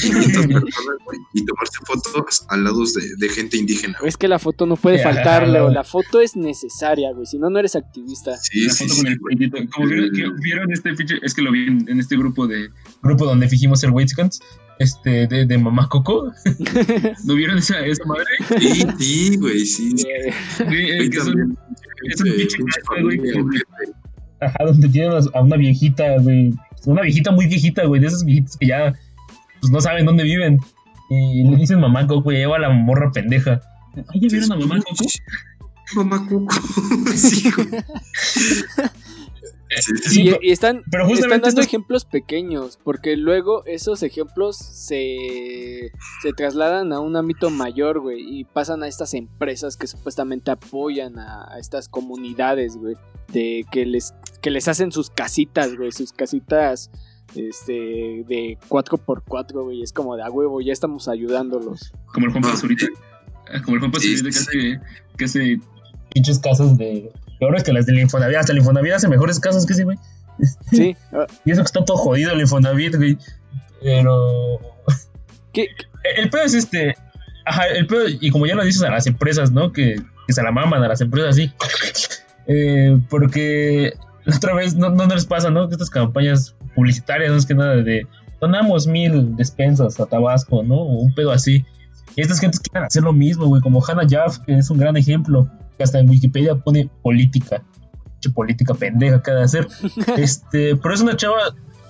[0.02, 3.98] 500 personas, güey, y tomarse fotos al lado de, de gente indígena.
[4.04, 5.70] Es que la foto no puede Ya, faltar, Leo.
[5.70, 7.26] la- foto es necesaria, güey.
[7.26, 8.38] Si no, no eres activista.
[8.38, 9.70] Sí, La sí, foto sí, con el.
[9.70, 12.70] Como vieron, que vieron este pinche, es que lo vi en, en este grupo de
[13.02, 14.40] grupo donde fijimos ser Waitscans,
[14.82, 16.32] este de, de mamá Coco.
[17.26, 18.26] ¿No vieron esa, esa madre?
[18.60, 19.91] Sí, sí, güey, sí.
[19.98, 20.06] sí.
[20.10, 21.58] Eh, que son- también,
[22.10, 22.58] es un pinche
[23.02, 23.62] güey.
[24.39, 26.54] Ajá, donde tienen a- a una viejita, güey.
[26.86, 28.94] Una viejita muy viejita, güey, de esas viejitas que ya
[29.60, 30.60] pues, no saben dónde viven.
[31.10, 33.62] Y le dicen mamá Coco y lleva a la morra pendeja.
[33.96, 35.06] ¿Ay, ya vieron a mamá Coco?
[35.96, 36.56] Mamá Coco.
[37.15, 37.67] sí, güey.
[39.80, 44.58] Sí, sí, Sí, y, están, pero están dando estos- ejemplos pequeños, porque luego esos ejemplos
[44.58, 50.52] se, se trasladan a un ámbito mayor, güey, y pasan a estas empresas que supuestamente
[50.52, 52.96] apoyan a, a estas comunidades, güey,
[53.32, 56.92] de que les, que les hacen sus casitas, güey, sus casitas
[57.36, 61.94] este de 4x4, güey, es como de a huevo, ya estamos ayudándolos.
[62.14, 62.88] Como el Juan Ah, Pazurita.
[63.54, 64.80] Ah, Como el Juan Pazurita que hace,
[65.18, 65.60] que hace
[66.14, 67.10] pinches casas de,
[67.42, 68.38] peores que las del Infonavit.
[68.38, 69.98] Hasta el Infonavit hace mejores casos que sí, güey.
[70.72, 70.96] Sí.
[71.44, 73.18] Y eso que está todo jodido el Infonavit, güey.
[73.82, 74.60] Pero.
[75.54, 75.68] ¿Qué?
[76.16, 76.96] El pedo es este.
[77.46, 79.74] Ajá, el pedo, y como ya lo dices a las empresas, ¿no?
[79.74, 79.96] Que,
[80.28, 81.52] que se la maman a las empresas así.
[82.48, 83.94] Eh, porque
[84.28, 85.70] otra vez no, no les pasa, ¿no?
[85.70, 88.08] Que estas campañas publicitarias, no es que nada de
[88.42, 90.76] donamos mil despensas a Tabasco, ¿no?
[90.76, 91.64] O un pedo así.
[92.15, 94.97] Y estas gentes quieren hacer lo mismo, güey, como Hannah Jaff, que es un gran
[94.97, 97.63] ejemplo, que hasta en Wikipedia pone política.
[98.19, 99.67] Che, política pendeja que de hacer.
[100.17, 101.39] este, pero es una chava,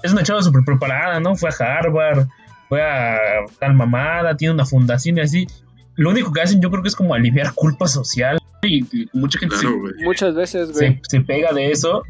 [0.03, 1.35] es una chava súper preparada, ¿no?
[1.35, 2.27] Fue a Harvard,
[2.69, 3.17] fue a
[3.59, 5.47] tal mamada, tiene una fundación y así.
[5.95, 8.37] Lo único que hacen yo creo que es como aliviar culpa social.
[8.63, 9.93] Y, y mucha gente Claro, se- güey.
[10.05, 10.69] Muchas veces,
[11.09, 12.03] se pega de eso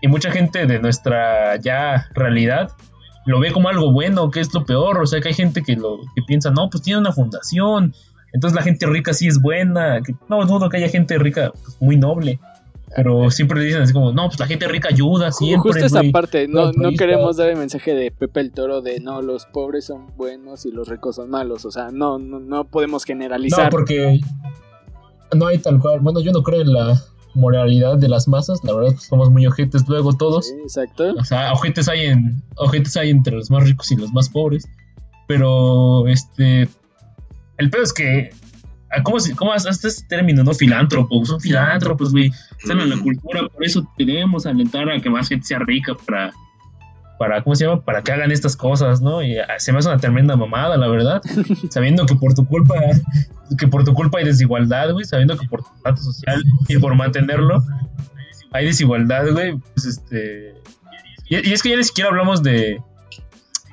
[0.00, 2.72] y mucha gente de nuestra ya realidad
[3.26, 5.76] lo ve como algo bueno, que es lo peor, o sea que hay gente que
[5.76, 7.94] lo que piensa, no, pues tiene una fundación,
[8.32, 11.76] entonces la gente rica sí es buena, que, no dudo que haya gente rica pues,
[11.80, 12.40] muy noble,
[12.94, 16.00] pero siempre le dicen así como, no, pues la gente rica ayuda siempre, Justo esa
[16.00, 16.12] güey".
[16.12, 19.86] parte, no, no queremos dar el mensaje de Pepe el Toro de no, los pobres
[19.86, 21.64] son buenos y los ricos son malos.
[21.64, 23.70] O sea, no, no, no podemos No, generalizar.
[23.70, 24.20] porque
[25.34, 27.00] no hay tal cual, bueno, yo no creo en la
[27.34, 30.48] moralidad de las masas, la verdad que somos muy ojetes luego todos.
[30.48, 31.14] Sí, exacto.
[31.18, 34.68] O sea, ojetes hay en ojetes hay entre los más ricos y los más pobres.
[35.28, 36.68] Pero este
[37.58, 38.30] el pedo es que
[38.90, 40.52] ah, ¿cómo, cómo hasta este término, no?
[40.52, 42.30] Filántropo, son filántropos, güey.
[42.58, 43.02] Están en la Mm.
[43.02, 46.32] cultura, por eso tenemos alentar a que más gente sea rica para
[47.22, 47.84] para ¿cómo se llama?
[47.84, 49.22] Para que hagan estas cosas, ¿no?
[49.22, 51.22] Y ah, se me hace una tremenda mamada, la verdad.
[51.70, 52.74] sabiendo que por tu culpa
[53.56, 56.96] que por tu culpa hay desigualdad, güey, sabiendo que por tu trato social y por
[56.96, 57.62] mantenerlo
[58.50, 60.54] hay desigualdad, güey, pues este
[61.28, 62.82] y, y es que ya ni siquiera hablamos de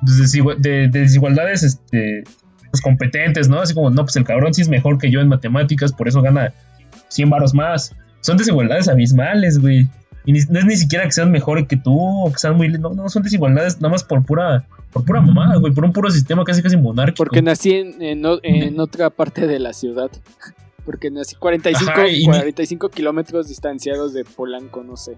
[0.05, 2.25] pues, de, de desigualdades este
[2.69, 3.61] pues competentes, ¿no?
[3.61, 6.21] Así como, no, pues el cabrón sí es mejor que yo en matemáticas, por eso
[6.21, 6.53] gana
[7.07, 7.95] 100 varos más.
[8.21, 9.87] Son desigualdades abismales, güey.
[10.25, 12.69] Y ni- no es ni siquiera que sean mejor que tú o que sean muy...
[12.69, 16.09] No, no, son desigualdades nada más por pura por pura mamada, güey, por un puro
[16.09, 17.17] sistema casi casi monárquico.
[17.23, 20.09] Porque nací en, en otra parte de la ciudad.
[20.85, 25.17] Porque nací 45, Ajá, y ni- 45 kilómetros distanciados de Polanco, no sé.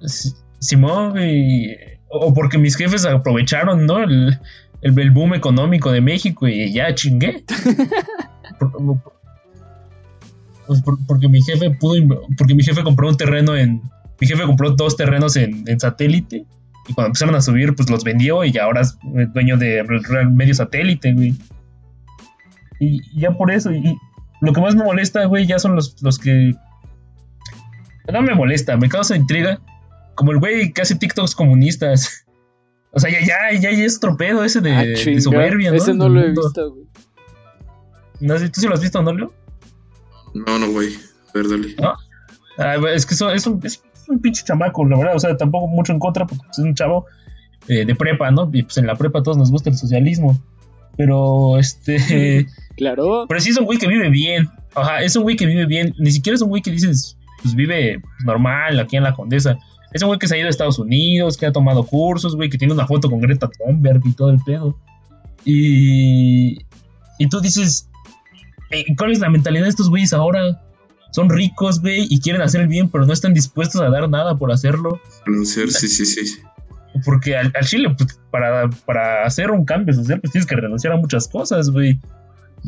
[0.00, 1.76] Si- Simón, güey.
[2.08, 3.98] O porque mis jefes aprovecharon, ¿no?
[3.98, 4.38] El,
[4.80, 7.44] el, el boom económico de México y ya chingué.
[8.60, 9.15] Por- por-
[10.66, 12.26] pues por- porque mi jefe pudo.
[12.36, 13.82] Porque mi jefe compró un terreno en.
[14.20, 16.44] Mi jefe compró dos terrenos en, en satélite.
[16.88, 20.30] Y cuando empezaron a subir, pues los vendió y ahora es eh, dueño de Real
[20.32, 21.34] medio satélite, güey.
[22.80, 23.72] Y, y ya por eso.
[23.72, 23.96] Y
[24.40, 26.54] lo que más me molesta, güey, ya son los, los que.
[28.12, 29.60] No me molesta, me causa intriga
[30.14, 32.22] como el güey que hace TikToks comunistas.
[32.92, 35.76] O sea, ya, ya, ya, ya es tropedo ese de, Ah, de soberbia, ¿no?
[35.76, 36.86] Ese no lo he visto, güey.
[38.20, 39.34] No sé, ¿Tú sí lo has visto, no, Leo?
[40.46, 40.90] No, no, güey.
[41.34, 41.74] Ver, dale.
[42.58, 45.16] Ah, es que eso- es, un, es un pinche chamaco, la verdad.
[45.16, 47.06] O sea, tampoco mucho en contra porque es un chavo
[47.68, 48.48] eh, de prepa, ¿no?
[48.52, 50.40] Y pues en la prepa a todos nos gusta el socialismo.
[50.96, 52.46] Pero, este...
[52.76, 53.24] Claro.
[53.26, 54.50] Pero sí es un güey que vive bien.
[54.74, 55.94] Ajá, es un güey que vive bien.
[55.98, 59.56] Ni siquiera es un güey que dices, pues vive normal aquí en la Condesa.
[59.92, 62.50] Es un güey que se ha ido a Estados Unidos, que ha tomado cursos, güey,
[62.50, 64.78] que tiene una foto con Greta Thunberg y todo el pedo.
[65.46, 66.58] Y,
[67.18, 67.88] y tú dices,
[68.96, 70.62] ¿cuál es la mentalidad de estos güeyes ahora?
[71.12, 74.36] Son ricos, güey, y quieren hacer el bien, pero no están dispuestos a dar nada
[74.36, 75.00] por hacerlo.
[75.24, 76.40] Renunciar, sí, sí, sí.
[77.04, 80.92] Porque al, al Chile, pues, para, para hacer un cambio social, pues tienes que renunciar
[80.92, 82.00] a muchas cosas, güey.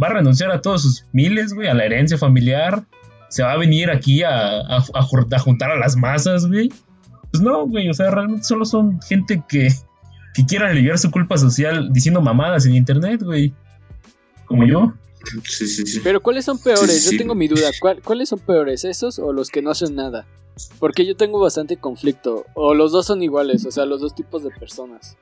[0.00, 2.84] Va a renunciar a todos sus miles, güey, a la herencia familiar.
[3.28, 4.30] Se va a venir aquí a,
[4.60, 6.70] a, a jur- a juntar a las masas, güey.
[7.30, 9.68] Pues no, güey, o sea, realmente solo son gente que,
[10.34, 13.52] que quiere aliviar su culpa social diciendo mamadas en internet, güey.
[14.46, 14.94] Como yo.
[15.44, 16.00] Sí, sí, sí.
[16.02, 16.90] Pero ¿cuáles son peores?
[16.90, 17.12] Sí, sí, sí.
[17.14, 17.70] Yo tengo mi duda.
[17.80, 18.84] ¿Cuál- ¿Cuáles son peores?
[18.84, 20.26] ¿Esos o los que no hacen nada?
[20.78, 22.46] Porque yo tengo bastante conflicto.
[22.54, 25.16] O los dos son iguales, o sea, los dos tipos de personas.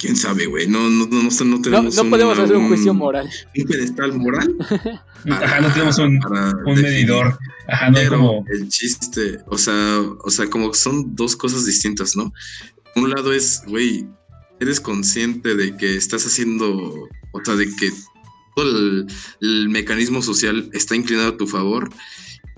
[0.00, 0.66] ¿Quién sabe, güey?
[0.66, 3.30] No, no, no, no, no No, tenemos no podemos hacer un un- juicio moral.
[3.56, 4.56] Un pedestal moral.
[5.30, 7.38] Ajá, no tenemos un, para un medidor.
[7.68, 8.44] Ajá, no como.
[8.48, 12.32] el chiste, o sea, o sea, como son dos cosas distintas, ¿no?
[12.96, 14.06] Un lado es, güey,
[14.60, 16.68] eres consciente de que estás haciendo,
[17.32, 17.90] o sea, de que
[18.62, 19.06] el,
[19.40, 21.90] el mecanismo social está inclinado a tu favor.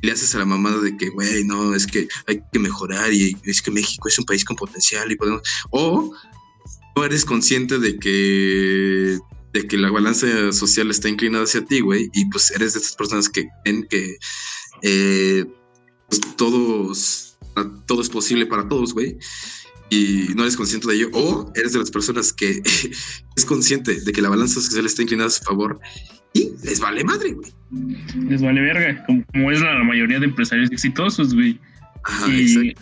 [0.01, 3.36] Le haces a la mamada de que, güey, no, es que hay que mejorar y
[3.44, 5.42] es que México es un país con potencial y podemos.
[5.70, 6.14] O
[6.94, 9.18] no eres consciente de que
[9.53, 12.96] de que la balanza social está inclinada hacia ti, güey, y pues eres de estas
[12.96, 14.18] personas que ven que
[14.82, 15.46] eh,
[16.09, 17.38] pues, todos,
[17.86, 19.18] todo es posible para todos, güey,
[19.91, 22.62] y no eres consciente de ello, o eres de las personas que
[23.36, 25.80] es consciente de que la balanza social está inclinada a su favor
[26.34, 27.53] y les vale madre, güey.
[28.28, 31.59] Les vale verga, como, es la, mayoría de empresarios exitosos, güey.
[32.05, 32.74] Ajá, y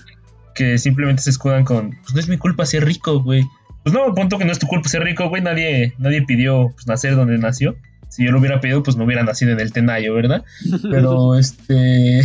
[0.54, 3.44] que simplemente se escudan con, pues no es mi culpa ser rico, güey.
[3.82, 5.42] Pues no, punto que no es tu culpa ser rico, güey.
[5.42, 7.76] Nadie, nadie pidió pues, nacer donde nació.
[8.09, 10.44] Si yo lo hubiera pedido, pues no hubiera nacido en el Tenayo, ¿verdad?
[10.90, 12.22] Pero este.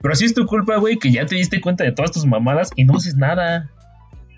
[0.00, 2.70] Pero así es tu culpa, güey, que ya te diste cuenta de todas tus mamadas
[2.76, 3.70] y no haces nada.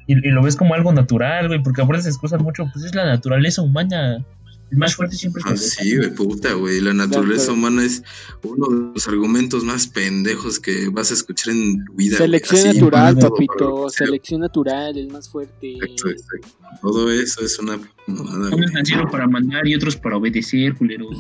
[0.09, 3.05] Y, lo ves como algo natural, güey, porque ahora se excusan mucho, pues es la
[3.05, 4.25] naturaleza humana.
[4.71, 6.81] El más fuerte siempre es ah, Sí, güey, puta, güey.
[6.81, 8.03] La naturaleza humana es
[8.43, 12.17] uno de los argumentos más pendejos que vas a escuchar en tu vida.
[12.17, 13.91] Selección natural, papito.
[13.91, 15.75] Selección natural, el más fuerte.
[15.75, 16.49] Exacto, exacto.
[16.81, 17.79] Todo eso es una.
[18.07, 21.07] Unos nacieron para mandar y otros para obedecer, culero.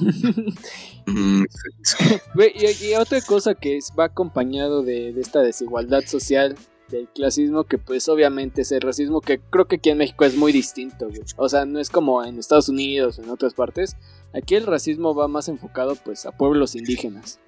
[2.34, 6.55] Güey, y, otra cosa que va acompañado de, de esta desigualdad social
[6.91, 10.36] del clasismo que pues obviamente es el racismo que creo que aquí en México es
[10.36, 13.97] muy distinto, O sea, no es como en Estados Unidos o en otras partes.
[14.34, 17.41] Aquí el racismo va más enfocado pues a pueblos indígenas.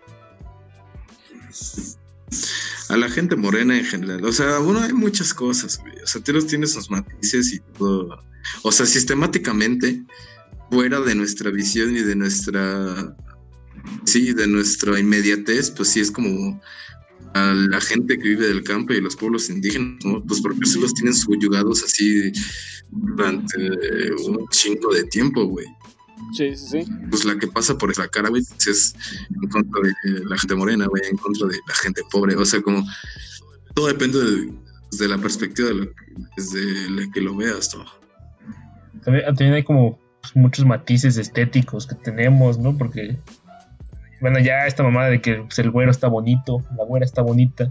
[2.89, 4.25] A la gente morena en general.
[4.25, 8.23] O sea, bueno, hay muchas cosas, O sea, tiene sus matices y todo.
[8.63, 10.03] O sea, sistemáticamente,
[10.71, 13.17] fuera de nuestra visión y de nuestra...
[14.05, 16.61] Sí, de nuestra inmediatez, pues sí es como
[17.35, 20.23] a la gente que vive del campo y los pueblos indígenas, ¿no?
[20.25, 22.33] Pues porque se los tienen subyugados así
[22.91, 23.57] durante
[24.27, 25.67] un chingo de tiempo, güey.
[26.33, 26.93] Sí, sí, sí.
[27.09, 28.95] Pues la que pasa por esa cara, güey, pues es
[29.31, 32.37] en contra de la gente morena, güey, en contra de la gente pobre.
[32.37, 32.85] O sea, como
[33.75, 34.19] todo depende
[34.99, 35.93] de, la perspectiva de
[36.37, 37.85] desde la que lo veas, ¿no?
[39.05, 42.77] También, hay como pues, muchos matices estéticos que tenemos, ¿no?
[42.77, 43.19] Porque
[44.21, 47.71] bueno, ya esta mamada de que pues, el güero está bonito, la güera está bonita.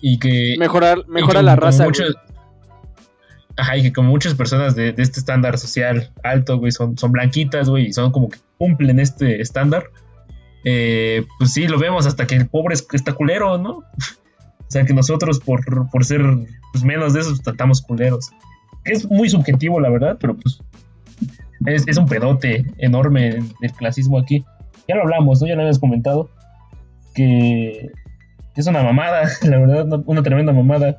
[0.00, 0.56] Y que.
[0.58, 1.86] Mejorar, mejora la raza.
[3.56, 7.68] ajá, y que como muchas personas de, este estándar social alto, güey, son, son blanquitas,
[7.68, 9.90] güey, y son como que cumplen este estándar.
[10.64, 13.78] Eh, pues sí, lo vemos hasta que el pobre está culero, ¿no?
[13.78, 13.84] o
[14.68, 16.22] sea, que nosotros por, por ser
[16.72, 18.30] pues, menos de esos tratamos culeros.
[18.84, 20.60] Es muy subjetivo, la verdad, pero pues
[21.66, 24.44] es, es un pedote enorme el clasismo aquí
[24.90, 25.46] ya lo hablamos, ¿no?
[25.46, 26.30] Ya lo habías comentado,
[27.14, 27.90] que,
[28.56, 30.98] es una mamada, la verdad, una, tremenda mamada,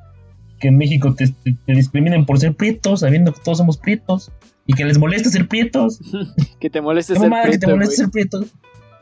[0.59, 1.33] que en México te,
[1.67, 4.31] discriminen por ser prietos, sabiendo que todos somos prietos,
[4.65, 5.99] y que les moleste ser prietos.
[6.59, 7.51] que te moleste ser prieto.
[7.51, 8.45] que te moleste ser prieto.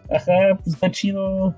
[0.09, 1.55] Ajá, pues está chido.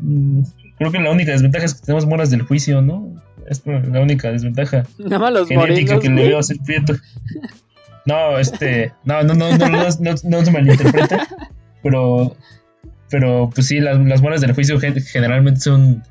[0.00, 0.42] Mm,
[0.76, 3.22] creo que la única desventaja es que tenemos moras del juicio, ¿no?
[3.46, 4.84] Es la única desventaja.
[4.98, 6.94] Nada más los genética que le veo a ser prieto.
[8.06, 11.28] No, este, no, no, no, no, no, no, no se malinterpreta.
[11.84, 12.34] Pero,
[13.10, 16.02] pero pues sí, las, las del juicio generalmente son,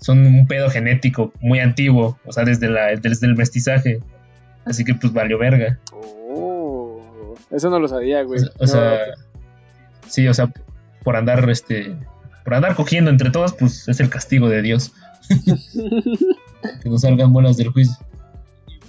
[0.00, 3.98] son un pedo genético muy antiguo, o sea, desde, la, desde el mestizaje.
[4.64, 5.80] Así que pues valió verga.
[5.92, 8.40] Oh, eso no lo sabía, güey.
[8.60, 9.00] O, sea,
[10.08, 10.52] sí, o sea,
[11.02, 11.96] por andar, este,
[12.44, 14.92] por andar cogiendo entre todos, pues es el castigo de Dios.
[16.82, 17.96] que no salgan buenas del juicio.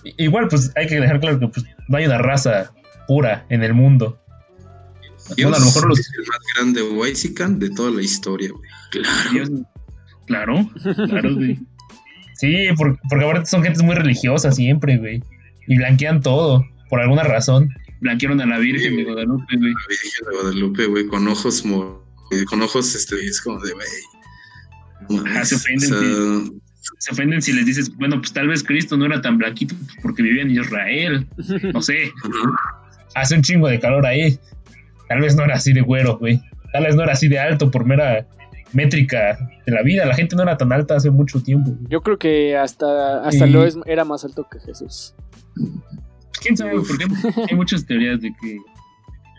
[0.04, 2.72] Igual, pues hay que dejar claro que pues, no hay una raza
[3.08, 4.23] pura en el mundo
[5.30, 6.00] bueno, a lo mejor los...
[6.00, 8.70] es el más grande Waisican de toda la historia, güey.
[8.92, 9.50] Claro.
[10.26, 10.70] claro,
[11.08, 11.60] claro, güey.
[12.36, 15.24] Sí, porque, porque ahora son gentes muy religiosas siempre, güey.
[15.68, 17.70] Y blanquean todo, por alguna razón.
[18.02, 19.72] Blanquearon a la Virgen de Guadalupe, güey.
[19.72, 21.64] La Virgen de Guadalupe, güey, con ojos,
[22.48, 23.88] con ojos, este, es como de, güey.
[25.28, 26.60] Ah, se ofenden, si,
[27.00, 30.24] se ofenden si les dices, bueno, pues tal vez Cristo no era tan blanquito porque
[30.24, 31.28] vivía en Israel.
[31.74, 32.12] No sé.
[33.16, 34.40] Hace un chingo de calor ahí.
[35.08, 36.42] Tal vez no era así de güero, güey.
[36.72, 38.28] Tal vez no era así de alto por mera
[38.74, 40.06] métrica de la vida.
[40.06, 41.76] La gente no era tan alta hace mucho tiempo.
[41.90, 45.14] Yo creo que hasta, hasta lo es, era más alto que Jesús.
[46.42, 46.74] ¿Quién sabe?
[46.76, 47.06] Porque
[47.50, 48.58] hay muchas teorías de que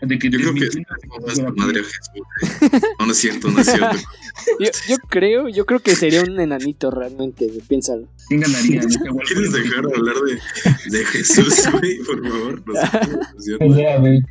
[0.01, 2.81] de que yo creo que es la madre Jesús.
[2.99, 3.97] No, no es cierto, no es cierto.
[4.59, 8.07] yo, yo, creo, yo creo que sería un enanito realmente, piénsalo.
[8.27, 8.81] ¿Quién ganaría?
[9.27, 11.97] ¿Quieres dejar de hablar de, de Jesús, güey?
[11.99, 12.63] Por favor.
[12.67, 14.21] No sé, güey.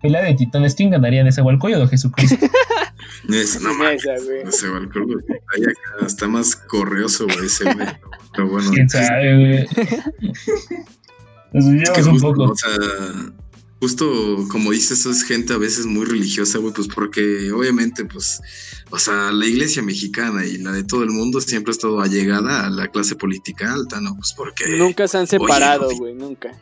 [0.00, 2.46] Pelea de titanes, ¿quién ganaría en ese de Jesucristo?
[3.28, 4.02] Esa, no mames,
[4.48, 4.66] ese
[6.06, 7.86] está más correoso, güey, ese güey.
[8.32, 8.70] Pero bueno.
[8.72, 9.66] ¿Quién sabe, güey?
[11.52, 12.44] es que un poco.
[12.44, 12.70] O sea,
[13.80, 18.40] justo como dices, es gente a veces muy religiosa, güey, pues porque obviamente, pues,
[18.90, 22.66] o sea, la iglesia mexicana y la de todo el mundo siempre ha estado allegada
[22.66, 24.16] a la clase política alta, ¿no?
[24.16, 24.76] Pues porque...
[24.76, 26.52] Nunca se han separado, güey, nunca.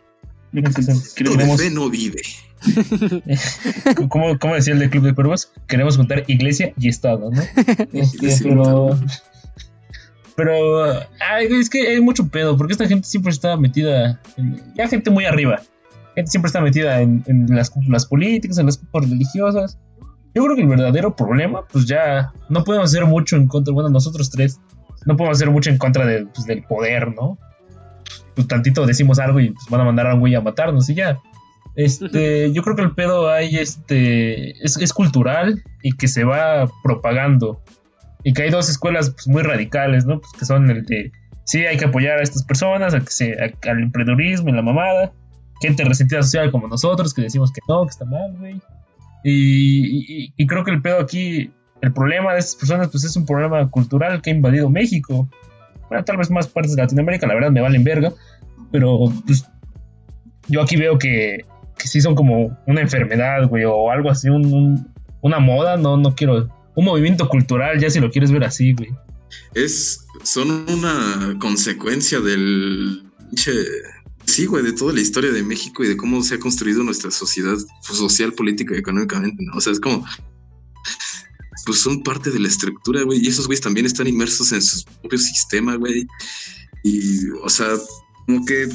[1.15, 1.61] Queremos...
[1.61, 2.23] fe no vive.
[4.09, 5.53] ¿Cómo, decía el de Club de Cuervos?
[5.67, 7.41] Queremos juntar iglesia y Estado, ¿no?
[7.93, 8.99] Este, pero.
[10.37, 11.01] Pero.
[11.41, 14.21] es que hay mucho pedo, porque esta gente siempre está metida.
[14.37, 15.61] En, ya gente muy arriba.
[16.15, 19.79] Gente siempre está metida en, las cúpulas políticas, en las cúpulas religiosas.
[20.35, 23.89] yo creo que el verdadero problema, pues ya no podemos hacer mucho en contra, bueno,
[23.89, 24.59] nosotros tres,
[25.07, 27.39] no podemos hacer mucho en contra de, pues, del poder, ¿no?
[28.39, 30.95] Pues tantito decimos algo y pues, van a mandar a un güey a matarnos y
[30.95, 31.19] ya.
[31.75, 36.71] Este, yo creo que el pedo hay, este, es, es, cultural y que se va
[36.85, 37.65] propagando.
[38.23, 40.21] Y que hay dos escuelas pues, muy radicales, ¿no?
[40.21, 41.11] Pues que son el de,
[41.43, 45.13] sí, hay que apoyar a estas personas, a que se, al emprendedurismo y la mamada.
[45.61, 48.61] Gente resentida social como nosotros, que decimos que no, que está mal, güey.
[49.25, 53.27] Y, y, creo que el pedo aquí, el problema de estas personas, pues es un
[53.27, 55.29] problema cultural que ha invadido México.
[55.89, 58.13] Bueno, tal vez más partes de Latinoamérica, la verdad me valen verga.
[58.71, 59.45] Pero pues
[60.49, 61.45] yo aquí veo que,
[61.79, 66.15] que sí son como una enfermedad, güey, o algo así, un, una moda, no, no
[66.15, 66.49] quiero.
[66.75, 68.91] Un movimiento cultural, ya si lo quieres ver así, güey.
[69.55, 73.03] Es, son una consecuencia del
[74.29, 77.11] Sí, güey, de toda la historia de México y de cómo se ha construido nuestra
[77.11, 79.57] sociedad social, política y económicamente, ¿no?
[79.57, 80.05] O sea, es como.
[81.65, 84.85] Pues son parte de la estructura, güey, y esos güeyes también están inmersos en su
[85.01, 86.07] propio sistema, güey.
[86.85, 87.69] Y, o sea,
[88.29, 88.69] como que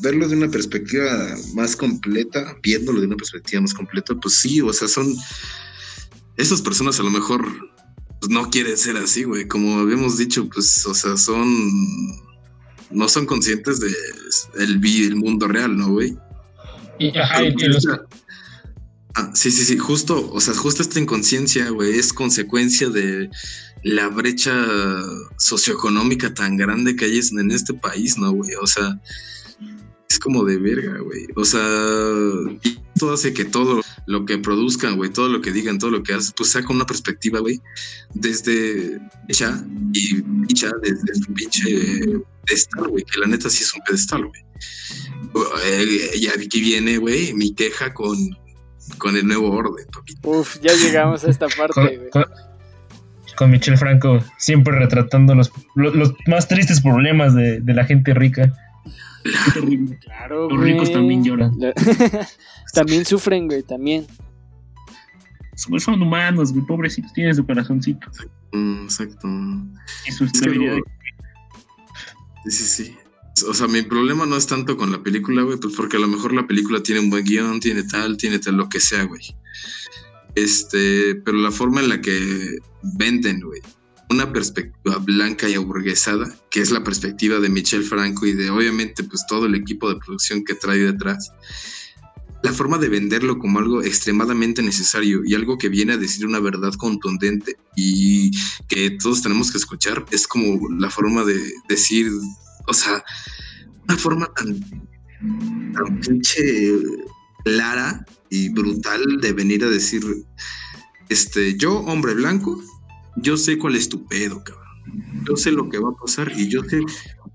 [0.00, 4.72] verlo de una perspectiva más completa, viéndolo de una perspectiva más completa, pues sí, o
[4.72, 5.12] sea, son.
[6.36, 7.44] Esas personas a lo mejor
[8.20, 9.48] pues, no quieren ser así, güey.
[9.48, 11.48] Como habíamos dicho, pues, o sea, son
[12.92, 13.92] no son conscientes de
[14.60, 16.16] el, el mundo real, ¿no, güey?
[17.00, 17.56] Y, ajá, y,
[19.16, 23.30] ah, sí, sí, sí, justo, o sea, justo esta inconsciencia, güey, es consecuencia de
[23.86, 24.52] la brecha
[25.38, 28.50] socioeconómica tan grande que hay en este país, ¿no, güey?
[28.60, 29.00] O sea,
[30.08, 31.28] es como de verga, güey.
[31.36, 31.62] O sea,
[32.64, 36.02] y todo hace que todo lo que produzcan, güey, todo lo que digan, todo lo
[36.02, 37.60] que hacen, pues saca una perspectiva, güey,
[38.12, 43.82] desde ella y dicha desde su pinche pedestal, güey, que la neta sí es un
[43.86, 44.42] pedestal, güey.
[45.64, 48.18] Eh, ya aquí viene, güey, mi queja con,
[48.98, 49.86] con el nuevo orden,
[50.24, 52.10] Uf, ya llegamos a esta parte, güey.
[53.36, 58.52] Con, Michel Franco, siempre retratando los, los, más tristes problemas de, de la gente rica.
[60.00, 61.52] Claro, Los ricos también lloran.
[62.72, 64.06] también sufren, güey, también.
[65.56, 68.08] Son humanos, güey, pobrecitos, tienen su corazoncito.
[68.52, 69.28] Exacto.
[70.06, 70.76] Y su estabilidad.
[72.44, 72.96] Sí, sí, sí.
[73.48, 76.08] O sea, mi problema no es tanto con la película, güey, pues porque a lo
[76.08, 79.22] mejor la película tiene un buen guion, tiene tal, tiene tal, lo que sea, güey.
[80.36, 83.60] Este, pero la forma en la que venden, güey,
[84.10, 89.02] una perspectiva blanca y aburguesada, que es la perspectiva de Michel Franco y de obviamente
[89.02, 91.32] pues todo el equipo de producción que trae detrás,
[92.42, 96.38] la forma de venderlo como algo extremadamente necesario y algo que viene a decir una
[96.38, 98.30] verdad contundente y
[98.68, 102.08] que todos tenemos que escuchar es como la forma de decir,
[102.68, 103.02] o sea,
[103.88, 104.60] una forma tan,
[105.72, 106.74] tan pinche
[107.42, 110.02] clara y brutal de venir a decir,
[111.08, 112.60] este, yo, hombre blanco,
[113.16, 114.66] yo sé cuál es tu pedo, cabrón.
[115.28, 116.80] Yo sé lo que va a pasar y yo sé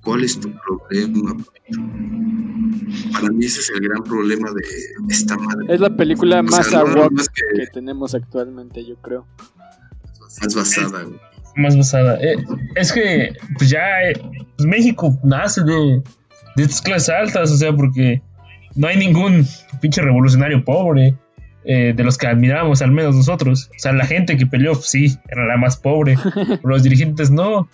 [0.04, 1.36] cuál es tu problema.
[3.12, 4.62] Para mí ese es el gran problema de
[5.10, 5.74] esta madre.
[5.74, 7.10] Es la película más agua
[7.56, 9.28] que, tenemos actualmente, yo creo.
[10.42, 11.20] Más basada, güey.
[11.58, 12.18] Más basada.
[12.22, 12.38] Eh,
[12.76, 14.14] es que, pues ya, eh,
[14.58, 16.02] pues México nace de,
[16.56, 18.22] de estas clases altas, o sea, porque
[18.76, 19.46] no hay ningún
[19.80, 21.16] pinche revolucionario pobre.
[21.64, 23.70] Eh, de los que admiramos, al menos nosotros.
[23.70, 26.18] O sea, la gente que peleó, sí, era la más pobre.
[26.64, 27.70] los dirigentes no.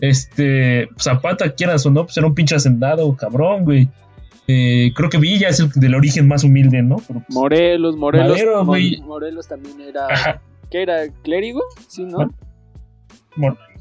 [0.00, 3.90] Este, Zapata, quieras o no, pues era un pinche hacendado, cabrón, güey.
[4.48, 6.96] Eh, creo que Villa es el del origen más humilde, ¿no?
[6.96, 8.40] Pues, Morelos, Morelos.
[9.04, 10.40] Morelos también era.
[10.70, 11.06] ¿Qué era?
[11.22, 11.62] ¿Clérigo?
[11.88, 12.32] Sí, ¿no?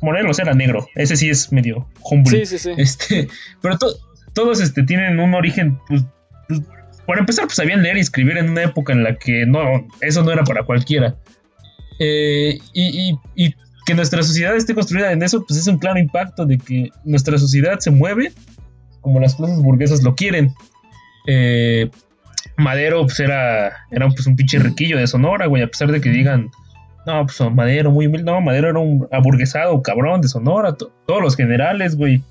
[0.02, 0.86] Morelos era negro.
[0.96, 2.46] Ese sí es medio humble.
[2.46, 2.72] Sí, sí, sí.
[2.78, 3.28] Este,
[3.62, 3.78] pero
[4.34, 6.19] todos este, tienen un origen, pues, pues
[7.06, 10.24] para empezar, pues sabían leer y escribir en una época en la que no, eso
[10.24, 11.16] no era para cualquiera.
[12.00, 13.18] Eh, y,
[13.86, 17.40] que nuestra sociedad esté construida en eso, pues es un claro impacto de que nuestra
[17.40, 18.32] sociedad se mueve
[19.02, 20.54] como las clases burguesas lo quieren.
[21.26, 21.90] Eh,
[22.56, 26.10] Madero pues era, era pues, un pinche riquillo de Sonora, güey, a pesar de que
[26.10, 26.52] digan,
[27.08, 31.36] no, pues Madero muy humilde, no, Madero era un aburguesado cabrón de Sonora, todos los
[31.36, 32.22] generales, güey,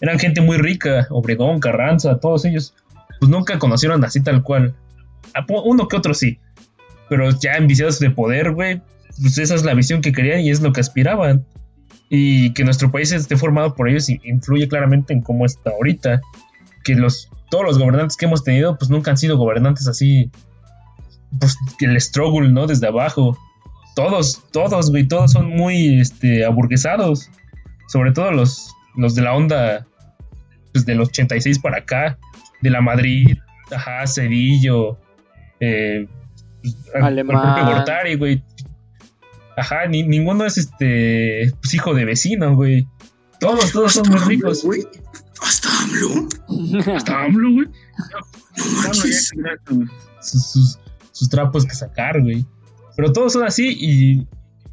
[0.00, 2.74] eran gente muy rica, Obregón, Carranza, todos ellos
[3.20, 4.74] pues nunca conocieron así tal cual.
[5.48, 6.40] Uno que otro sí.
[7.08, 8.80] Pero ya enviciados de poder, güey,
[9.20, 11.46] pues esa es la visión que querían y es lo que aspiraban.
[12.08, 16.22] Y que nuestro país esté formado por ellos influye claramente en cómo está ahorita.
[16.82, 20.30] Que los, todos los gobernantes que hemos tenido, pues nunca han sido gobernantes así.
[21.38, 22.66] Pues el struggle, ¿no?
[22.66, 23.38] Desde abajo.
[23.94, 27.28] Todos, todos, güey, todos son muy este, aburguesados.
[27.86, 29.86] Sobre todo los, los de la onda,
[30.72, 32.18] pues del 86 para acá
[32.60, 33.36] de la Madrid,
[33.70, 34.98] ajá, Cedillo,
[35.60, 36.06] eh,
[37.00, 38.18] Alemán.
[38.18, 38.42] güey.
[39.56, 42.86] Ajá, ni, ninguno es este pues, hijo de vecino, güey.
[43.38, 44.64] Todos, todos son muy ricos.
[44.64, 44.86] Güey.
[45.42, 46.94] Hasta AMLO.
[46.94, 47.66] Hasta AMLO, güey.
[50.20, 50.78] sus,
[51.12, 52.44] sus, trapos que sacar, güey.
[52.96, 54.26] Pero todos son así y,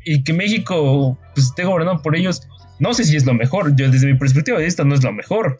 [0.03, 2.41] y que México pues, esté gobernado por ellos,
[2.79, 3.75] no sé si es lo mejor.
[3.75, 5.59] Yo, desde mi perspectiva de vista, no es lo mejor.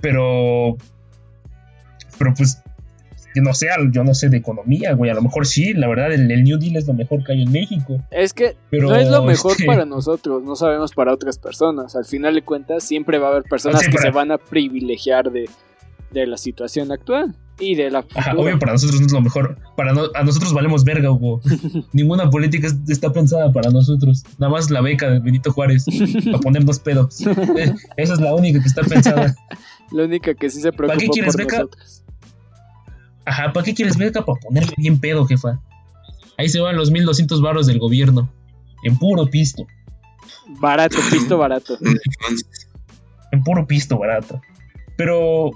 [0.00, 0.76] Pero.
[2.18, 2.62] Pero pues.
[3.34, 5.10] Yo no sé, yo no sé de economía, güey.
[5.10, 7.52] A lo mejor sí, la verdad, el, New Deal es lo mejor que hay en
[7.52, 8.00] México.
[8.10, 11.96] Es que no es lo mejor para nosotros, no sabemos para otras personas.
[11.96, 15.50] Al final de cuentas, siempre va a haber personas que se van a privilegiar de,
[16.12, 18.04] de la situación actual y de la
[18.36, 19.56] obvio, para nosotros no es lo mejor.
[19.76, 21.40] Para a nosotros valemos verga, Hugo.
[21.92, 24.24] Ninguna política está pensada para nosotros.
[24.38, 25.86] Nada más la beca de Benito Juárez
[26.24, 27.20] para ponernos pedos.
[27.56, 29.34] Eh, esa es la única que está pensada.
[29.92, 31.58] la única que sí se preocupa ¿Para qué quieres beca?
[31.58, 32.02] Nosotros.
[33.26, 34.24] Ajá, ¿para qué quieres beca?
[34.24, 35.60] Para ponerle bien pedo, jefa.
[36.38, 38.32] Ahí se van los 1200 baros del gobierno.
[38.82, 39.66] En puro pisto.
[40.60, 41.76] Barato, pisto barato.
[43.32, 44.40] en puro pisto barato.
[44.96, 45.50] Pero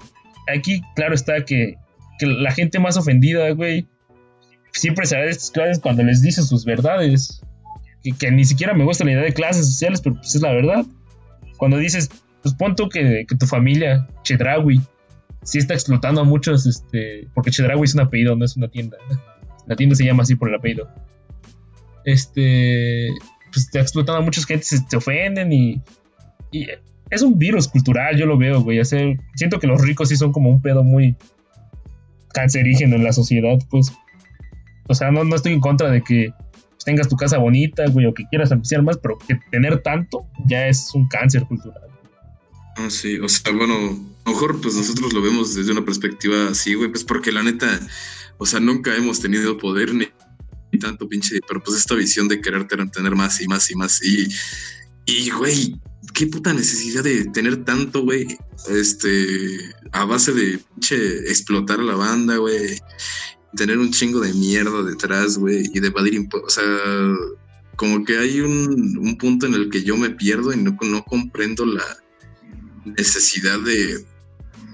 [0.47, 1.77] aquí, claro está que
[2.21, 3.87] que la gente más ofendida, güey,
[4.73, 7.41] siempre se da estas clases cuando les dice sus verdades.
[8.19, 10.85] Que, ni siquiera me gusta la idea de clases sociales, pero pues es la verdad.
[11.57, 12.11] Cuando dices,
[12.43, 14.81] pues pon tú que, tu familia, Chedrawi,
[15.43, 18.97] sí está explotando a muchos, este, porque Chedrawi es un apellido, no es una tienda.
[19.67, 20.89] La tienda se llama así por el apellido.
[22.03, 23.09] Este,
[23.51, 25.81] pues está explotando a mucha gente, se, ofenden y,
[26.51, 26.67] y
[27.11, 28.83] es un virus cultural, yo lo veo, güey.
[28.83, 31.15] Siento que los ricos sí son como un pedo muy,
[32.31, 33.91] cancerígeno en la sociedad, pues.
[34.87, 36.33] O sea, no, no estoy en contra de que
[36.83, 40.67] tengas tu casa bonita, güey, o que quieras apreciar más, pero que tener tanto ya
[40.67, 41.83] es un cáncer cultural.
[42.77, 43.75] Ah, sí, o sea, bueno,
[44.25, 47.79] lo mejor pues nosotros lo vemos desde una perspectiva así, güey, pues porque la neta,
[48.37, 50.07] o sea, nunca hemos tenido poder ni,
[50.79, 54.01] tanto pinche, pero pues esta visión de querer tener más y más y más.
[54.03, 54.27] Y,
[55.05, 55.75] y, güey,
[56.13, 58.37] qué puta necesidad de tener tanto, güey,
[58.69, 59.57] este,
[59.91, 60.59] a base de
[61.27, 62.79] explotar a la banda, güey,
[63.55, 67.15] tener un chingo de mierda detrás, güey, y de evadir impuestos, o sea,
[67.75, 71.65] como que hay un, punto en el que yo me pierdo y no, no comprendo
[71.65, 71.83] la
[72.85, 74.05] necesidad de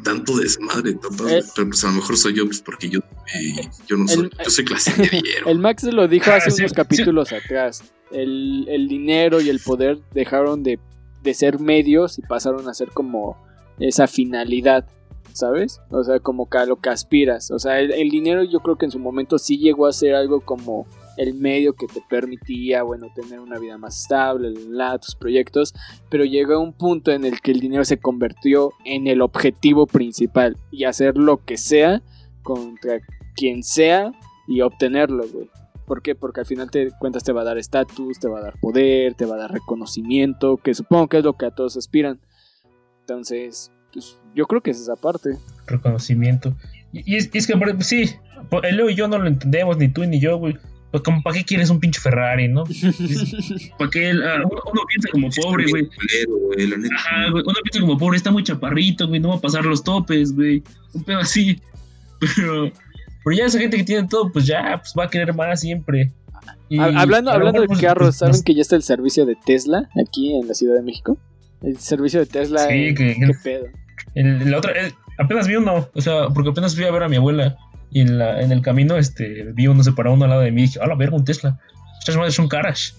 [0.08, 3.98] tanto desmadre, eh, pero pues a lo mejor soy yo, pues porque yo, eh, yo
[3.98, 4.94] no soy, yo soy clase
[5.46, 7.84] El Max lo dijo hace unos capítulos atrás.
[8.12, 10.80] El, el, dinero y el poder dejaron de,
[11.24, 13.36] de, ser medios y pasaron a ser como
[13.80, 14.88] esa finalidad,
[15.34, 15.82] ¿sabes?
[15.90, 17.52] O sea, como que a lo que aspiras.
[17.52, 20.40] O sea, el, dinero yo creo que en su momento sí llegó a ser algo
[20.40, 20.88] como
[21.18, 25.74] el medio que te permitía, bueno, tener una vida más estable, la, tus proyectos,
[26.10, 30.58] pero llegó un punto en el que el dinero se convirtió en el objetivo principal
[30.72, 32.02] y hacer lo que sea
[32.44, 33.00] contra
[33.36, 34.12] quien sea
[34.48, 35.50] y obtenerlo, güey.
[35.86, 36.16] ¿Por qué?
[36.16, 39.14] Porque al final te cuentas te va a dar estatus, te va a dar poder,
[39.14, 42.20] te va a dar reconocimiento, que supongo que es lo que a todos aspiran.
[43.02, 45.38] Entonces, pues, yo creo que es esa parte.
[45.66, 46.56] Reconocimiento.
[46.92, 47.40] Y, es, que,
[47.80, 48.16] sí,
[48.64, 50.58] el Leo y yo no lo entendemos, ni tú ni yo, güey.
[50.92, 52.64] Pues, ¿Para qué quieres un pinche Ferrari, no?
[53.78, 54.12] ¿Para qué?
[54.12, 55.90] Ah, uno, piensa como pobre, güey.
[56.96, 57.44] Ajá, güey.
[57.46, 59.20] Uno piensa como pobre, está muy chaparrito, güey.
[59.20, 60.64] No va a pasar los topes, güey.
[60.94, 61.62] Un pedo así.
[62.36, 62.72] Pero,
[63.24, 66.12] pero ya esa gente que tiene todo, pues ya pues va a querer más siempre.
[66.80, 70.56] hablando hablando de carros, ¿saben que ya está el servicio de Tesla aquí en la
[70.56, 71.20] Ciudad de México?
[71.62, 72.68] El servicio de Tesla.
[72.68, 73.66] Sí, que, ¿Qué pedo?
[74.16, 74.74] El, otra,
[75.20, 77.56] apenas vi uno, o sea, porque apenas fui a ver a mi abuela
[77.92, 80.64] y en, la, en el camino este, vi uno separado uno al lado de mí
[80.64, 81.60] y dije, ¡ah, la verga, un Tesla!
[82.00, 82.96] Estas madres son caras.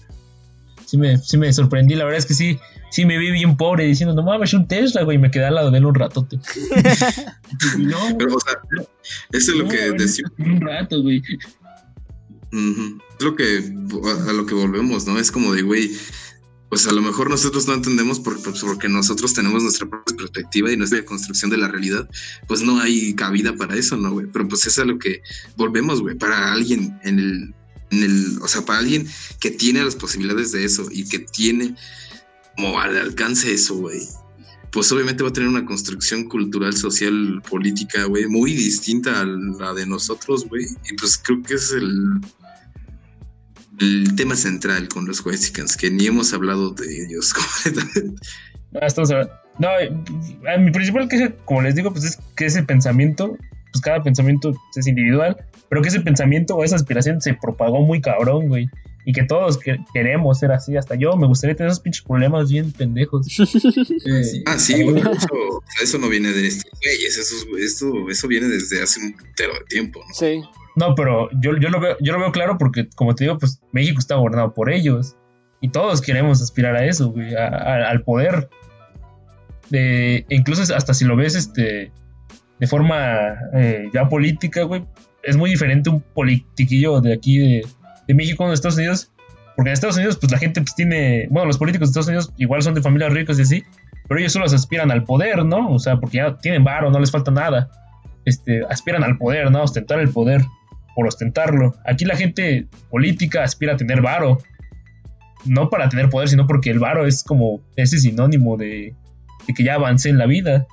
[0.85, 2.59] Sí me, sí me sorprendí, la verdad es que sí,
[2.89, 5.55] sí me vi bien pobre diciendo, no mames, un Tesla, güey, y me quedé al
[5.55, 6.27] lado de él un rato.
[7.77, 8.53] no, Pero, o sea,
[9.31, 10.31] eso es lo que decimos.
[10.39, 11.21] Un rato, güey.
[12.51, 13.71] Es lo que,
[14.29, 15.19] a lo que volvemos, ¿no?
[15.19, 15.91] Es como de, güey,
[16.69, 21.03] pues a lo mejor nosotros no entendemos porque, nosotros tenemos nuestra propia perspectiva y nuestra
[21.03, 22.07] construcción de la realidad,
[22.47, 24.27] pues no hay cabida para eso, ¿no, güey?
[24.31, 25.21] Pero pues es a lo que
[25.57, 27.55] volvemos, güey, para alguien en el,
[27.89, 29.07] en el, o sea, para alguien
[29.39, 31.75] que tiene las posibilidades de eso y que tiene
[32.55, 34.01] como al alcance eso, güey,
[34.71, 39.73] pues obviamente va a tener una construcción cultural, social, política, güey, muy distinta a la
[39.73, 40.65] de nosotros, güey.
[40.89, 42.21] Y pues creo que es el,
[43.79, 48.21] el tema central con los Wexicans, que ni hemos hablado de ellos completamente.
[49.59, 49.69] No,
[50.59, 53.37] mi principal queja, como les digo, pues es que ese pensamiento,
[53.71, 55.35] pues cada pensamiento es individual,
[55.69, 58.67] pero que ese pensamiento o esa aspiración se propagó muy cabrón, güey.
[59.05, 59.57] Y que todos
[59.93, 63.27] queremos ser así, hasta yo me gustaría tener esos pinches problemas bien pendejos.
[64.05, 65.03] Eh, ah, sí, güey,
[65.81, 69.65] eso, no viene de estos güeyes, eso, eso, eso viene desde hace un putero de
[69.65, 70.13] tiempo, ¿no?
[70.13, 70.41] Sí.
[70.79, 73.61] No, pero yo, yo, lo veo, yo lo veo claro porque, como te digo, pues
[73.73, 75.17] México está gobernado por ellos.
[75.59, 78.49] Y todos queremos aspirar a eso, güey, al poder.
[79.69, 81.91] De, incluso hasta si lo ves este,
[82.59, 84.85] de forma eh, ya política, güey,
[85.21, 87.67] es muy diferente un politiquillo de aquí de,
[88.07, 89.11] de México de Estados Unidos.
[89.57, 91.27] Porque en Estados Unidos, pues la gente pues, tiene.
[91.29, 93.63] Bueno, los políticos de Estados Unidos igual son de familias ricas y así.
[94.07, 95.71] Pero ellos solo aspiran al poder, ¿no?
[95.71, 97.69] O sea, porque ya tienen varo, no les falta nada.
[98.23, 99.61] Este, aspiran al poder, ¿no?
[99.61, 100.41] Ostentar el poder
[100.99, 101.75] por ostentarlo.
[101.85, 104.39] Aquí la gente política aspira a tener varo.
[105.45, 108.93] No para tener poder, sino porque el varo es como ese sinónimo de,
[109.47, 110.67] de que ya avancé en la vida.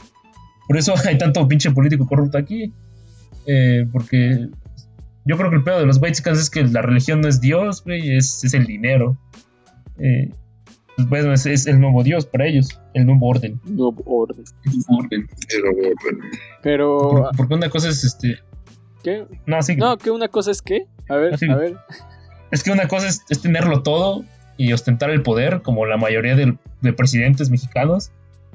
[0.66, 2.72] Por eso hay tanto pinche político corrupto aquí.
[3.46, 4.48] Eh, porque
[5.24, 7.84] yo creo que el pedo de los Whitesicans es que la religión no es Dios,
[7.84, 9.16] güey, es, es, el dinero.
[10.00, 10.30] Eh,
[10.96, 13.60] pues bueno, es, es, el nuevo Dios para ellos, el nuevo orden.
[13.64, 14.44] Nuevo orden.
[14.64, 15.28] El nuevo orden.
[15.50, 16.20] El nuevo orden.
[16.64, 16.98] Pero.
[16.98, 18.40] Por, porque una cosa es este.
[19.06, 19.24] ¿Qué?
[19.46, 19.76] No, sí.
[19.76, 20.88] No, que una cosa es qué?
[21.08, 21.76] A ver, a ver.
[22.50, 24.24] Es que una cosa es, es tenerlo todo
[24.56, 26.56] y ostentar el poder, como la mayoría de,
[26.92, 28.10] presidentes mexicanos,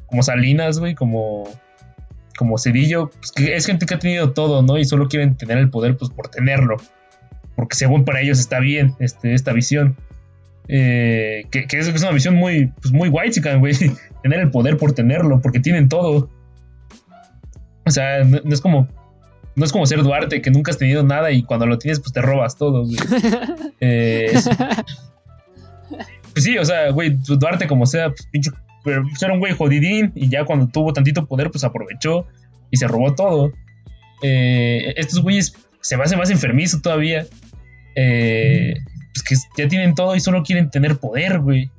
[0.07, 1.45] como Salinas, güey, como,
[2.35, 4.77] como Cedillo, pues, que es gente que ha tenido todo, ¿no?
[4.77, 6.75] Y solo quieren tener el poder, pues por tenerlo,
[7.55, 9.95] porque según para ellos está bien este, esta visión.
[10.67, 13.73] Eh, que, que es, es una visión muy, pues muy white, güey,
[14.21, 16.29] tener el poder por tenerlo, porque tienen todo.
[17.85, 18.89] O sea, no, no es como
[19.61, 22.11] no es como ser Duarte, que nunca has tenido nada y cuando lo tienes, pues
[22.11, 22.97] te robas todo, güey.
[23.79, 24.49] Eh, es-
[26.33, 28.51] pues sí, o sea, güey, Duarte como sea, pues pinche,
[28.83, 32.25] pero pues, era un güey jodidín y ya cuando tuvo tantito poder, pues aprovechó
[32.71, 33.51] y se robó todo.
[34.23, 37.25] Eh, estos güeyes se me hace más enfermizo todavía.
[37.95, 38.73] Eh,
[39.13, 39.23] pues
[39.55, 41.69] que ya tienen todo y solo quieren tener poder, güey.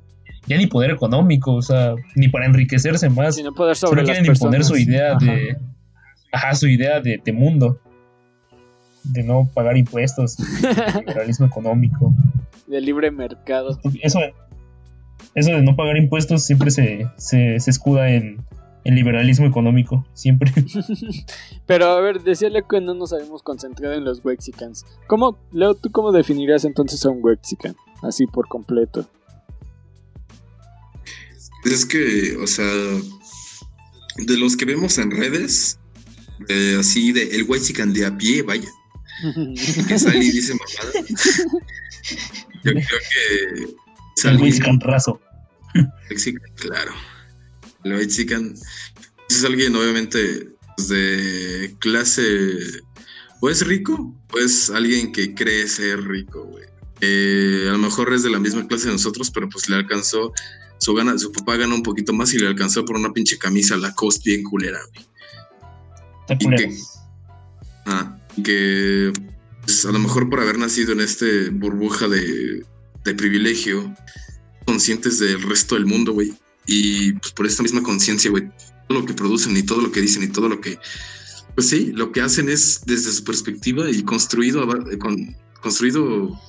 [0.45, 3.35] Ya ni poder económico, o sea, ni para enriquecerse más.
[3.35, 4.67] Sin poder Solo sobre quieren imponer personas.
[4.67, 5.25] su idea Ajá.
[5.25, 5.57] de.
[6.33, 7.79] Ajá, su idea de, de mundo.
[9.03, 12.13] De no pagar impuestos, de liberalismo económico.
[12.67, 13.79] De libre mercado.
[14.01, 14.19] Eso,
[15.35, 18.43] eso de no pagar impuestos siempre se, se, se escuda en
[18.83, 20.05] el liberalismo económico.
[20.13, 20.51] Siempre.
[21.67, 24.85] Pero a ver, decía Leo que no nos habíamos concentrado en los Wexicans.
[25.07, 27.75] ¿Cómo, Leo, tú cómo definirías entonces a un Wexican?
[28.01, 29.07] Así por completo.
[31.63, 32.65] Es que, o sea,
[34.17, 35.79] de los que vemos en redes,
[36.47, 38.69] eh, así de el Whitezican de a pie, vaya,
[39.87, 41.07] que sale y dice mamada.
[42.63, 43.75] Yo creo que El
[44.15, 45.19] sale güey raso.
[46.09, 46.93] Whitezican, claro.
[47.83, 48.53] El Whitezican
[49.29, 52.57] es alguien, obviamente, pues, de clase.
[53.41, 56.65] O es rico, o es alguien que cree ser rico, güey.
[57.01, 60.31] Eh, a lo mejor es de la misma clase de nosotros, pero pues le alcanzó.
[60.77, 63.77] Su, gana, su papá gana un poquito más y le alcanzó por una pinche camisa
[63.77, 65.05] Lacoste bien culera, güey.
[66.29, 66.77] Y que,
[67.85, 69.11] ah, que
[69.61, 72.65] pues, a lo mejor por haber nacido en este burbuja de,
[73.03, 73.93] de privilegio,
[74.65, 76.33] conscientes del resto del mundo, güey.
[76.65, 78.49] Y pues por esta misma conciencia, güey,
[78.87, 80.79] todo lo que producen y todo lo que dicen y todo lo que,
[81.55, 84.65] pues sí, lo que hacen es desde su perspectiva y construido,
[84.99, 86.39] con, construido,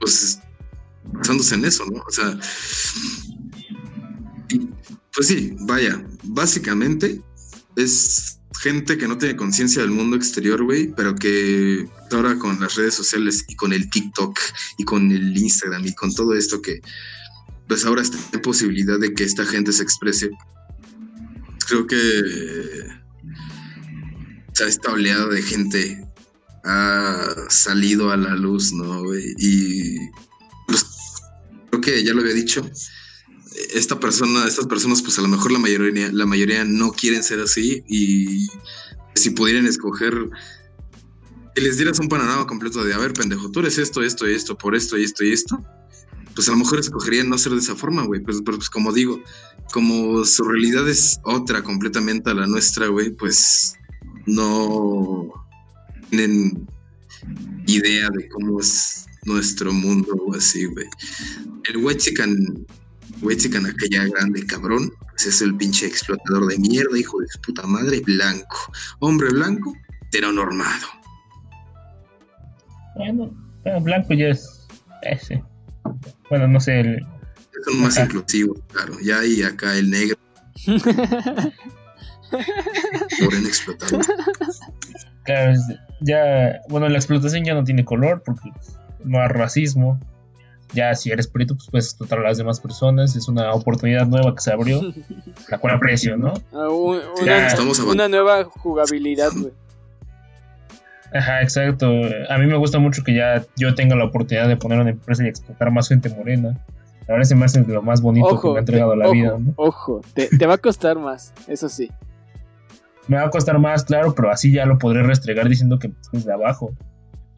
[0.00, 0.38] pues
[1.12, 2.02] basándose en eso, ¿no?
[2.06, 2.38] O sea,
[5.14, 7.20] pues sí, vaya, básicamente
[7.76, 12.76] es gente que no tiene conciencia del mundo exterior, güey, pero que ahora con las
[12.76, 14.38] redes sociales y con el TikTok
[14.78, 16.80] y con el Instagram y con todo esto que
[17.66, 20.30] pues ahora está en posibilidad de que esta gente se exprese.
[21.66, 21.96] Creo que
[24.54, 26.06] o sea, esta oleada de gente
[26.64, 29.02] ha salido a la luz, ¿no?
[29.02, 29.34] güey?
[29.38, 29.98] Y
[30.68, 30.86] pues,
[31.70, 32.68] creo que ya lo había dicho,
[33.74, 37.40] esta persona, estas personas, pues a lo mejor la mayoría, la mayoría no quieren ser
[37.40, 38.48] así y
[39.14, 40.30] si pudieran escoger
[41.54, 44.58] que les dieras un panorama completo de, a ver, pendejo, tú eres esto, esto esto,
[44.58, 45.64] por esto y esto y esto,
[46.34, 48.20] pues a lo mejor escogerían no ser de esa forma, güey.
[48.20, 48.40] Pues
[48.70, 49.22] como digo,
[49.72, 53.74] como su realidad es otra completamente a la nuestra, güey, pues
[54.26, 55.28] no
[56.10, 56.66] tienen
[57.66, 60.86] idea de cómo es nuestro mundo o así, güey.
[61.64, 62.66] El Wechican,
[63.22, 68.00] Aquella grande cabrón, pues es el pinche explotador de mierda, hijo de su puta madre,
[68.00, 68.72] blanco.
[69.00, 69.74] Hombre blanco,
[70.06, 70.86] heteronormado.
[72.96, 74.66] Bueno, bueno, blanco ya es.
[75.02, 75.42] Ese.
[76.30, 76.80] Bueno, no sé.
[76.80, 77.06] el-
[77.64, 78.06] Son más Ajá.
[78.06, 78.96] inclusivos, claro.
[79.02, 80.16] Ya hay acá el negro
[83.22, 83.98] moreno explotado.
[85.24, 85.54] claro,
[86.00, 86.60] ya.
[86.68, 88.50] Bueno, la explotación ya no tiene color porque
[89.04, 89.98] no hay racismo.
[90.74, 93.14] Ya si eres perito, pues puedes explotar a las demás personas.
[93.16, 94.80] Es una oportunidad nueva que se abrió,
[95.48, 96.34] la cual aprecio, ¿no?
[96.52, 99.52] Ah, un- Ya, una, estamos una nueva jugabilidad, güey.
[101.12, 101.86] Ajá, exacto.
[102.28, 105.24] A mí me gusta mucho que ya yo tenga la oportunidad de poner una empresa
[105.24, 106.58] y explotar más gente morena.
[107.06, 109.12] La verdad se me hace lo más bonito que me ha entregado te- la ojo,
[109.14, 109.36] vida.
[109.38, 109.52] ¿no?
[109.56, 111.90] Ojo, te, te va a costar más, eso sí.
[113.06, 116.08] Me va a costar más, claro, pero así ya lo podré restregar diciendo que pues,
[116.10, 116.72] desde abajo.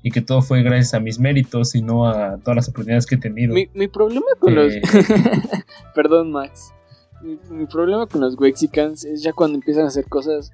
[0.03, 3.17] Y que todo fue gracias a mis méritos y no a todas las oportunidades que
[3.17, 3.53] he tenido.
[3.55, 4.73] Mi, mi problema con los.
[4.75, 4.83] Eh.
[5.95, 6.73] Perdón, Max.
[7.23, 10.53] Mi, mi problema con los Wexicans es ya cuando empiezan a hacer cosas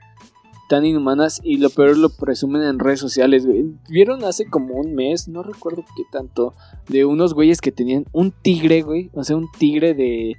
[0.69, 3.67] tan inhumanas y lo peor lo presumen en redes sociales, güey.
[3.91, 6.55] Vieron hace como un mes, no recuerdo qué tanto,
[6.89, 9.11] de unos güeyes que tenían un tigre, güey.
[9.13, 10.37] O sea, un tigre de.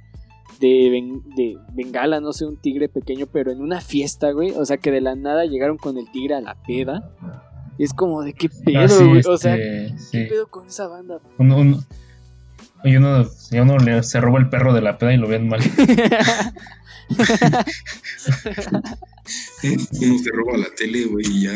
[0.60, 4.52] De, ben- de bengala, no sé, un tigre pequeño, pero en una fiesta, güey.
[4.52, 7.12] O sea, que de la nada llegaron con el tigre a la peda.
[7.78, 9.04] Y es como de qué pedo, Ah, sí.
[9.28, 10.24] O sea, este, ¿qué sí.
[10.28, 11.18] pedo con esa banda?
[11.38, 11.84] Uno, uno-
[12.84, 15.48] y uno, y uno le- se roba el perro de la peda y lo ven
[15.48, 15.60] mal.
[19.62, 21.52] Uno se roba la tele, güey, y ya.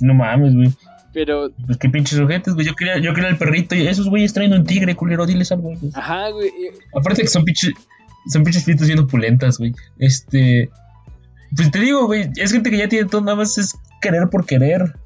[0.00, 0.72] No mames, güey.
[1.12, 2.66] Pero, Pues qué pinches ojetes, güey.
[2.66, 5.26] Yo quería, yo quería el perrito y esos güeyes traen un tigre, culero.
[5.26, 5.92] Diles algo, güey.
[5.94, 6.50] ajá, güey.
[6.96, 7.72] Aparte que son pinches,
[8.32, 9.74] son pinches fiestas bien opulentas, güey.
[9.98, 10.70] Este,
[11.54, 14.44] pues te digo, güey, es gente que ya tiene todo, nada más es querer por
[14.46, 14.96] querer.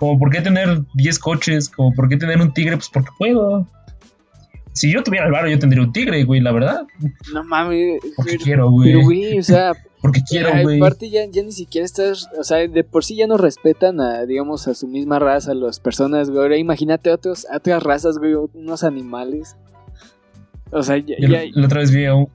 [0.00, 3.68] Como por qué tener 10 coches, como por qué tener un tigre, pues porque puedo.
[4.72, 6.82] Si yo tuviera el varo, yo tendría un tigre, güey, la verdad.
[7.34, 8.00] No mames.
[8.16, 8.92] Porque Pero, quiero, güey.
[8.92, 9.72] pero, güey, o sea,
[10.02, 10.78] Porque quiero, güey.
[10.78, 14.24] aparte ya, ya ni siquiera estás, o sea, de por sí ya no respetan a,
[14.24, 16.40] digamos, a su misma raza, a las personas, güey.
[16.42, 19.56] Ahora imagínate otros, a otras razas, güey, unos animales.
[20.70, 22.28] O sea, ya, ya- la otra vez vi a un,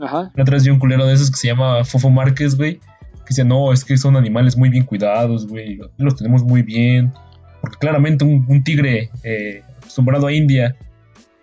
[0.00, 0.32] ajá.
[0.34, 2.80] la otra vez vi un culero de esos que se llama Fofo Márquez, güey.
[3.24, 5.80] Que dice, no, es que son animales muy bien cuidados, güey.
[5.96, 7.12] Los tenemos muy bien.
[7.60, 10.76] Porque claramente un, un tigre eh, acostumbrado a India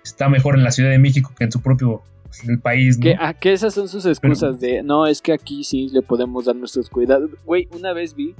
[0.03, 3.03] está mejor en la Ciudad de México que en su propio pues, el país, ¿no?
[3.03, 6.45] Que, ah, que esas son sus excusas de, no, es que aquí sí le podemos
[6.45, 7.31] dar nuestros cuidados.
[7.45, 8.35] Güey, una vez vi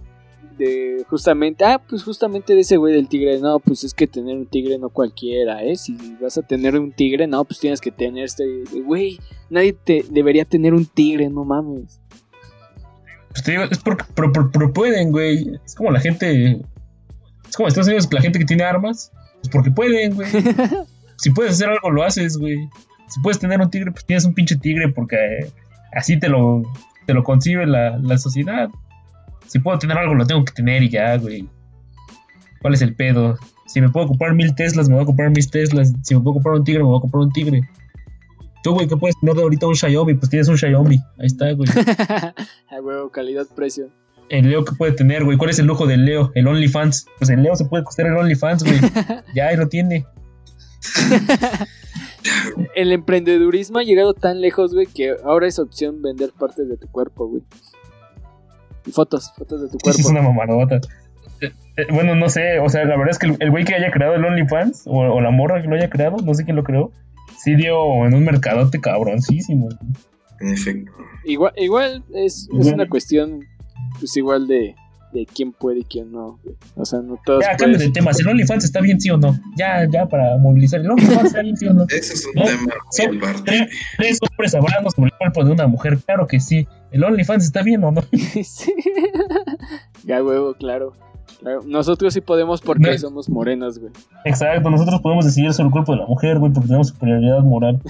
[0.58, 4.38] de justamente, ah, pues justamente de ese güey del tigre, no, pues es que tener
[4.38, 5.76] un tigre no cualquiera, ¿eh?
[5.76, 9.20] Si vas a tener un tigre, no, pues tienes que tener este, güey,
[9.50, 12.01] nadie te debería tener un tigre, no mames.
[13.32, 15.60] Pues te digo, es porque pero, pero- pero pueden, güey.
[15.66, 16.60] Es como la gente.
[17.50, 19.12] Es como Estados Unidos, que la gente que tiene armas,
[19.42, 20.30] pues porque pueden, güey.
[21.18, 22.70] si puedes hacer algo, lo haces, güey.
[23.08, 25.52] Si puedes tener un tigre, pues tienes un pinche tigre porque eh,
[25.94, 26.64] así te lo,
[27.06, 28.70] te lo concibe la, la sociedad.
[29.48, 31.48] Si puedo tener algo, lo tengo que tener y ya, güey.
[32.62, 33.38] ¿Cuál es el pedo?
[33.68, 35.94] Si me puedo comprar mil Teslas, me voy a comprar mil Teslas.
[36.04, 37.62] Si me puedo comprar un tigre, me voy a comprar un tigre.
[38.64, 40.98] Tú, güey, que puedes tener de ahorita un Xiaomi, pues tienes un Xiaomi.
[41.20, 41.68] Ahí está, güey.
[42.70, 43.88] A huevo, calidad-precio.
[44.30, 45.38] El Leo que puede tener, güey.
[45.38, 46.32] ¿Cuál es el lujo del Leo?
[46.36, 47.08] El OnlyFans.
[47.18, 48.80] Pues el Leo se puede costar el OnlyFans, güey.
[49.36, 50.06] ya, ahí lo tiene.
[52.76, 56.88] El emprendedurismo ha llegado tan lejos, güey, que ahora es opción vender partes de tu
[56.88, 57.42] cuerpo, güey.
[58.86, 60.00] Y fotos, fotos de tu Eso cuerpo.
[60.02, 60.76] es una mamadota.
[61.42, 62.60] Eh, eh, bueno, no sé.
[62.60, 65.00] O sea, la verdad es que el- el güey que haya creado el OnlyFans, o,
[65.00, 66.92] o la morra que lo haya creado, no sé quién lo creó,
[67.44, 69.70] sí dio en un mercadote cabroncísimo.
[70.40, 70.92] En efecto.
[71.26, 73.46] Igual, igual es, es una cuestión,
[74.00, 74.76] pues igual de,
[75.14, 76.56] de quién puede y quién no, güey.
[76.76, 78.20] O sea, no todos Ya, cambio de temas.
[78.20, 79.38] ¿El OnlyFans está bien, sí o no?
[79.58, 80.80] Ya, ya, para movilizar.
[80.80, 81.86] ¿El OnlyFans está bien, sí o no?
[81.90, 83.44] Ese es un No, tema son
[83.98, 86.00] tres hombres hablando sobre el cuerpo de una mujer.
[86.06, 86.68] Claro que sí.
[86.92, 88.02] ¿El OnlyFans está bien o no?
[88.44, 88.74] Sí.
[90.06, 90.94] ya, huevo, claro.
[91.42, 93.92] Claro, Nosotros sí podemos porque somos morenos, güey.
[94.26, 97.82] Exacto, nosotros podemos decidir sobre el cuerpo de la mujer, güey, porque tenemos superioridad moral.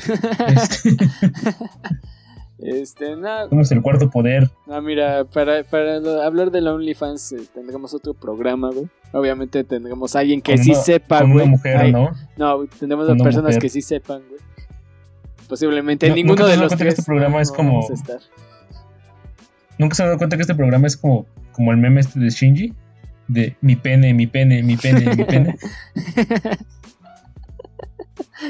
[0.48, 0.90] Este,
[2.64, 4.52] Este, nada, somos el cuarto poder.
[4.68, 8.88] no, mira, para, para hablar de la OnlyFans eh, tendremos otro programa, güey.
[9.14, 11.44] Obviamente tendremos a alguien que Con sí una- sepa, Con güey.
[11.46, 12.12] una mujer, Ay, ¿no?
[12.38, 13.62] No, tendremos a personas mujer.
[13.64, 14.40] que sí sepan, güey.
[15.50, 17.00] Posiblemente No- ninguno ¿nunca te de los cuenta que tres.
[17.00, 17.88] este programa no- es como-.
[19.80, 22.30] ¿Nunca se han dado cuenta que este programa es como, como el meme este de
[22.30, 22.74] Shinji?
[23.32, 25.56] De mi pene, mi pene, mi pene, mi pene.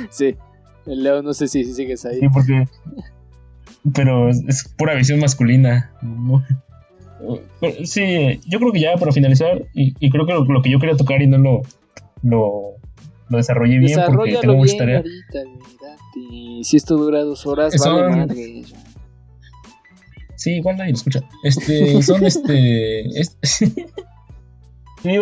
[0.10, 0.36] Sí.
[0.86, 2.20] El Leo, no sé si, si sigues ahí.
[2.20, 2.66] Sí, porque.
[3.94, 5.92] Pero es, pura visión masculina.
[6.02, 6.44] ¿no?
[7.60, 10.72] Pero sí, yo creo que ya para finalizar, y, y creo que lo, lo que
[10.72, 11.62] yo quería tocar y no lo,
[12.24, 12.76] lo,
[13.30, 14.98] lo desarrollé bien porque tengo mucha tarea.
[14.98, 15.40] ahorita.
[16.32, 18.64] Y si esto dura dos horas, Son- vale madre.
[20.36, 21.22] Sí, igual nadie lo escucha.
[21.44, 23.04] Este, son este.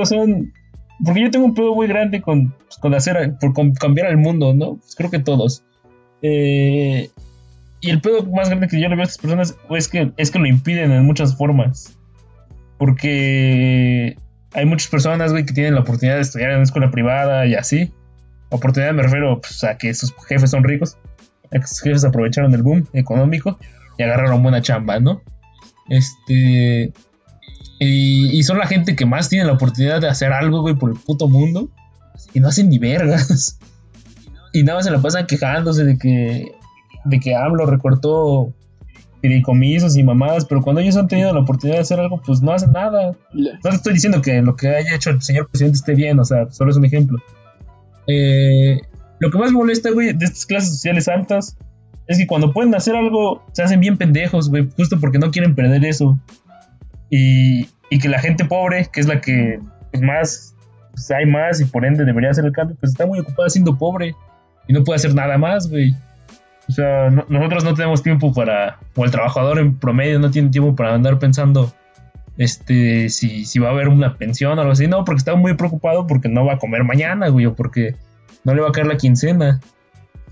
[0.06, 0.54] son.
[1.04, 3.36] Porque yo tengo un pedo muy grande con, pues, con hacer.
[3.40, 4.76] por cambiar al mundo, ¿no?
[4.78, 5.64] Pues creo que todos.
[6.22, 7.10] Eh,
[7.82, 10.32] y el pedo más grande que yo le veo a estas personas es que, es
[10.32, 11.98] que lo impiden en muchas formas.
[12.78, 14.18] Porque
[14.54, 17.56] hay muchas personas, güey, que tienen la oportunidad de estudiar en una escuela privada y
[17.56, 17.94] así.
[18.50, 20.98] Oportunidad me refiero pues, a que sus jefes son ricos.
[21.54, 23.58] A que sus jefes aprovecharon el boom económico
[23.98, 25.22] y agarraron buena chamba, ¿no?
[25.90, 26.94] Este.
[27.80, 30.92] Y, y son la gente que más tiene la oportunidad de hacer algo, güey, por
[30.92, 31.70] el puto mundo.
[32.34, 33.58] Y no hacen ni vergas.
[34.52, 36.52] Y nada más se la pasan quejándose de que,
[37.06, 38.54] de que AMLO recortó
[39.22, 42.54] fideicomisos y mamadas, pero cuando ellos han tenido la oportunidad de hacer algo, pues no
[42.54, 43.16] hacen nada.
[43.34, 46.50] No estoy diciendo que lo que haya hecho el señor presidente esté bien, o sea,
[46.50, 47.20] solo es un ejemplo.
[48.08, 48.80] Eh,
[49.20, 51.58] lo que más molesta, güey, de estas clases sociales altas
[52.08, 55.54] es que cuando pueden hacer algo, se hacen bien pendejos, güey, justo porque no quieren
[55.54, 56.18] perder eso.
[57.10, 59.60] Y, y que la gente pobre, que es la que
[59.92, 60.56] pues, más
[60.92, 63.78] pues, hay más y por ende debería hacer el cambio, pues está muy ocupada siendo
[63.78, 64.16] pobre
[64.68, 65.96] y no puede hacer nada más, güey.
[66.68, 70.50] O sea, no- nosotros no tenemos tiempo para, o el trabajador en promedio no tiene
[70.50, 71.74] tiempo para andar pensando
[72.38, 74.88] este, si, si va a haber una pensión o algo así.
[74.88, 77.96] No, porque está muy preocupado porque no va a comer mañana, güey, o porque
[78.44, 79.60] no le va a caer la quincena.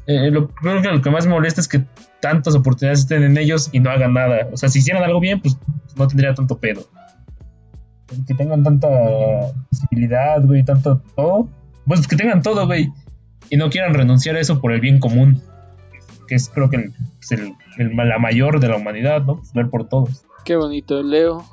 [0.08, 1.84] Eh, lo, creo que lo que más me molesta es que
[2.22, 4.48] tantas oportunidades estén en ellos y no hagan nada.
[4.54, 5.58] O sea, si hicieran algo bien, pues
[5.96, 6.88] no tendría tanto pedo.
[8.26, 8.88] Que tengan tanta
[9.70, 11.50] visibilidad, güey, tanto todo.
[11.86, 12.90] Pues que tengan todo, güey.
[13.50, 15.42] Y no quieran renunciar a eso por el bien común.
[16.28, 19.38] Que es creo que el, es el- el- la mayor de la humanidad, ¿no?
[19.38, 20.26] Pues ver por todos.
[20.46, 21.44] Qué bonito, Leo.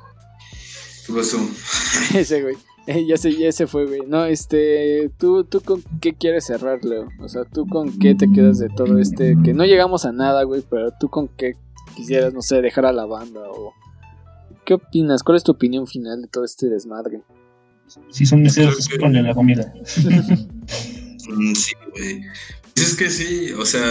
[1.05, 1.37] ¿Qué pasó?
[2.17, 2.55] Ese, güey.
[3.07, 4.01] Ya sé, ya se fue, güey.
[4.07, 7.07] No, este, ¿tú, ¿tú con qué quieres cerrar, Leo?
[7.19, 9.35] O sea, ¿tú con qué te quedas de todo este?
[9.43, 11.53] Que no llegamos a nada, güey, pero tú con qué
[11.95, 13.73] quisieras, no sé, dejar a la banda o...
[14.65, 15.23] ¿Qué opinas?
[15.23, 17.21] ¿Cuál es tu opinión final de todo este desmadre?
[18.09, 19.71] Si son deseos, que- ponle la comida.
[21.29, 22.21] Mm, sí, güey.
[22.75, 23.81] Pues es que sí, o sea,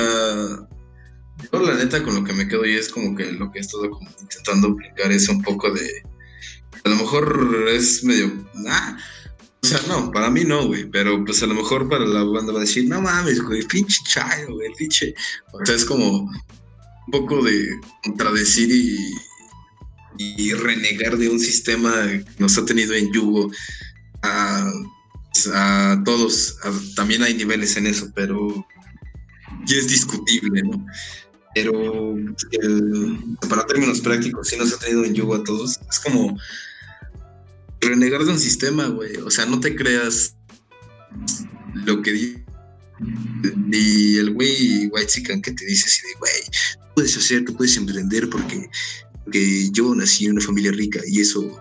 [1.53, 3.62] yo la neta con lo que me quedo y es como que lo que he
[3.62, 5.88] estado como intentando aplicar es un poco de,
[6.85, 8.32] a lo mejor es medio,
[8.68, 8.97] ah,
[9.62, 12.53] o sea, no, para mí no, güey, pero pues a lo mejor para la banda
[12.53, 15.14] va a decir, no mames, güey, pinche chayo, güey, pinche,
[15.53, 17.68] o sea, es como un poco de
[18.03, 18.99] contradecir y,
[20.18, 23.51] y renegar de un sistema que nos ha tenido en yugo
[24.22, 24.70] a
[25.53, 26.57] a todos,
[26.95, 28.64] también hay niveles en eso, pero
[29.66, 30.87] ya es discutible, ¿no?
[31.57, 33.18] Pero el-
[33.49, 35.80] para términos prácticos, sí nos ha tenido en yugo a todos.
[35.91, 36.39] Es como
[37.85, 39.16] renegar de un sistema, güey.
[39.18, 40.37] O sea, no te creas
[41.87, 42.45] lo que dice
[43.57, 46.32] ni el güey White que te dice así de, güey,
[46.95, 48.68] puedes hacer, tú puedes emprender porque,
[49.24, 51.61] porque yo nací en una familia rica y eso,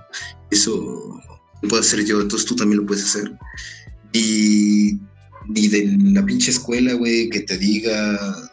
[0.52, 1.20] eso
[1.62, 3.32] lo puedo hacer yo, entonces tú también lo puedes hacer.
[4.14, 5.00] Y
[5.48, 8.52] ni de la pinche escuela, güey, que te diga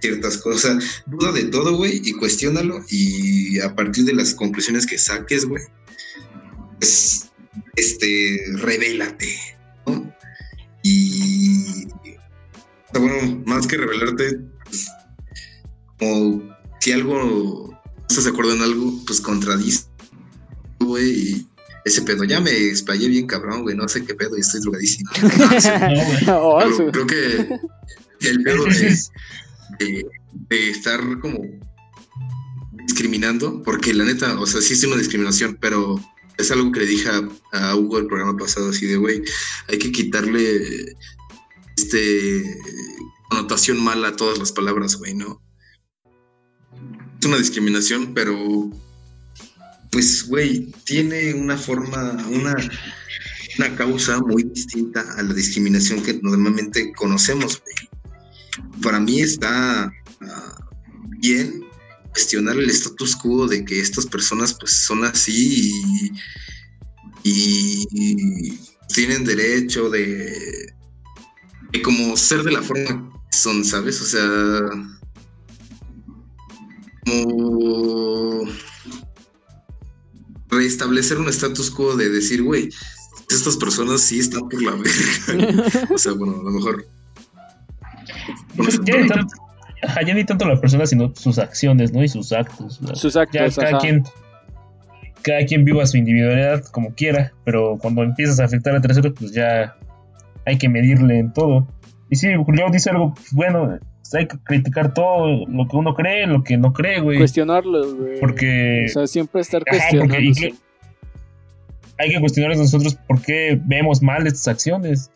[0.00, 1.02] ciertas cosas.
[1.06, 2.82] Duda de todo, güey, y cuestiónalo.
[2.88, 5.62] Y a partir de las conclusiones que saques, güey,
[6.82, 7.30] pues,
[7.76, 9.38] este, revélate,
[9.86, 10.12] ¿no?
[10.82, 11.86] Y,
[12.92, 14.88] bueno, más que revelarte, pues,
[15.96, 16.42] como
[16.80, 19.84] si algo, no estás de acuerdo en algo, pues contradice,
[20.80, 21.46] güey, y
[21.84, 22.24] ese pedo.
[22.24, 25.08] Ya me explayé bien cabrón, güey, no sé qué pedo y estoy drogadísimo.
[25.38, 25.68] No, sí,
[26.26, 26.72] No, güey.
[26.72, 28.96] Oh, pero creo que el pedo de,
[29.78, 30.06] de-
[30.48, 31.38] de estar como
[32.86, 36.00] discriminando, porque la neta, o sea, sí es una discriminación, pero
[36.38, 37.08] es algo que le dije
[37.52, 39.22] a, Hugo el programa pasado, así de, güey,
[39.68, 40.96] hay que quitarle
[41.76, 42.60] este
[43.28, 45.42] connotación mala a todas las palabras, güey, ¿no?
[47.18, 48.70] Es una discriminación, pero
[49.90, 52.56] pues, güey, tiene una forma, una,
[53.58, 58.72] una causa muy distinta a la discriminación que normalmente conocemos, güey.
[58.82, 60.68] Para mí está ah,
[61.20, 61.64] bien
[62.12, 65.72] cuestionar el status quo de que estas personas pues son así
[67.24, 68.58] y, y
[68.92, 70.74] tienen derecho de,
[71.72, 74.00] de como ser de la forma que son, ¿sabes?
[74.00, 74.60] O sea,
[77.04, 78.44] como
[80.48, 82.68] restablecer un status quo de decir, güey,
[83.30, 85.88] estas personas sí están por la verga.
[85.94, 86.86] o sea, bueno, a lo mejor.
[88.86, 89.14] Tanto,
[89.82, 92.02] ajá, ya ni tanto la persona, sino sus acciones, ¿no?
[92.02, 92.80] Y sus actos.
[92.94, 93.78] Sus ya actos, cada ajá.
[93.78, 94.02] quien
[95.22, 99.32] cada quien viva su individualidad como quiera, pero cuando empiezas a afectar a terceros, pues
[99.32, 99.76] ya
[100.44, 101.68] hay que medirle en todo.
[102.10, 103.78] Y sí, Julio dice algo, pues, bueno,
[104.14, 107.18] hay que criticar todo lo que uno cree, lo que no cree, güey.
[107.18, 108.18] Cuestionarlo, güey.
[108.20, 110.54] Porque O sea, siempre estar inclu-
[111.98, 115.10] hay que cuestionarnos nosotros por qué vemos mal estas acciones.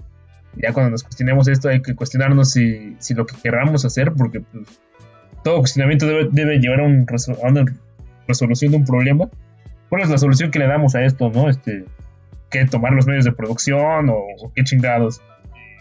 [0.57, 4.41] Ya cuando nos cuestionemos esto, hay que cuestionarnos si, si lo que queramos hacer, porque
[4.41, 4.67] pues,
[5.45, 7.65] todo cuestionamiento debe, debe llevar a, un resol- a una
[8.27, 9.29] resolución de un problema.
[9.89, 11.49] ¿Cuál es la solución que le damos a esto, no?
[11.49, 11.85] Este,
[12.51, 15.21] ¿Qué tomar los medios de producción o, o qué chingados?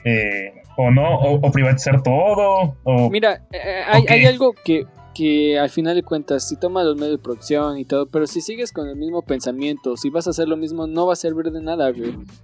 [0.03, 4.11] Eh, o no, o, o privatizar todo, o Mira, eh, hay, Ok.
[4.11, 4.83] hay algo que
[5.15, 8.41] que al final de cuentas, si tomas los medios de producción y todo, pero si
[8.41, 11.51] sigues con el mismo pensamiento, si vas a hacer lo mismo, no va a servir
[11.51, 11.91] de nada.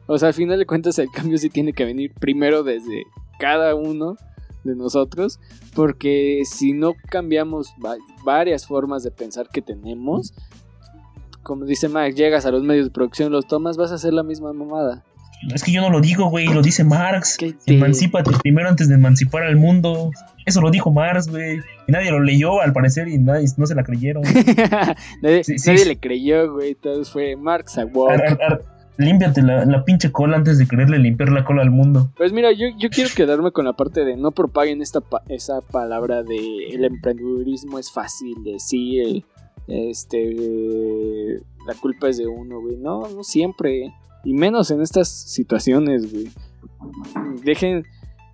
[0.08, 3.04] O sea, al final de cuentas, el cambio sí tiene que venir primero desde
[3.38, 4.16] cada uno
[4.64, 5.40] de nosotros,
[5.76, 7.74] porque si no cambiamos
[8.24, 10.34] varias formas de pensar que tenemos,
[11.44, 14.24] como dice Max, llegas a los medios de producción, los tomas, vas a hacer la
[14.24, 15.04] misma mamada.
[15.54, 17.38] Es que yo no lo digo, güey, lo dice Marx.
[17.66, 20.12] Emancípate primero antes de emancipar al mundo.
[20.46, 21.60] Eso lo dijo Marx, güey.
[21.88, 24.24] Y nadie lo leyó, al parecer, y nadie, no se la creyeron.
[25.22, 25.44] nadie,
[25.86, 26.72] le creyó, güey.
[26.72, 27.86] Entonces fue Marx a
[28.98, 32.12] Límpiate la, pinche cola antes de quererle limpiar la cola al mundo.
[32.18, 36.22] Pues mira, yo, yo quiero quedarme con la parte de no propaguen esta esa palabra
[36.24, 39.26] de el emprendedurismo es fácil, de sí, el,
[39.68, 42.78] este, la culpa es de uno, güey.
[42.78, 43.94] No, no siempre.
[44.24, 46.30] Y menos en estas situaciones, güey.
[47.44, 47.86] Dejen,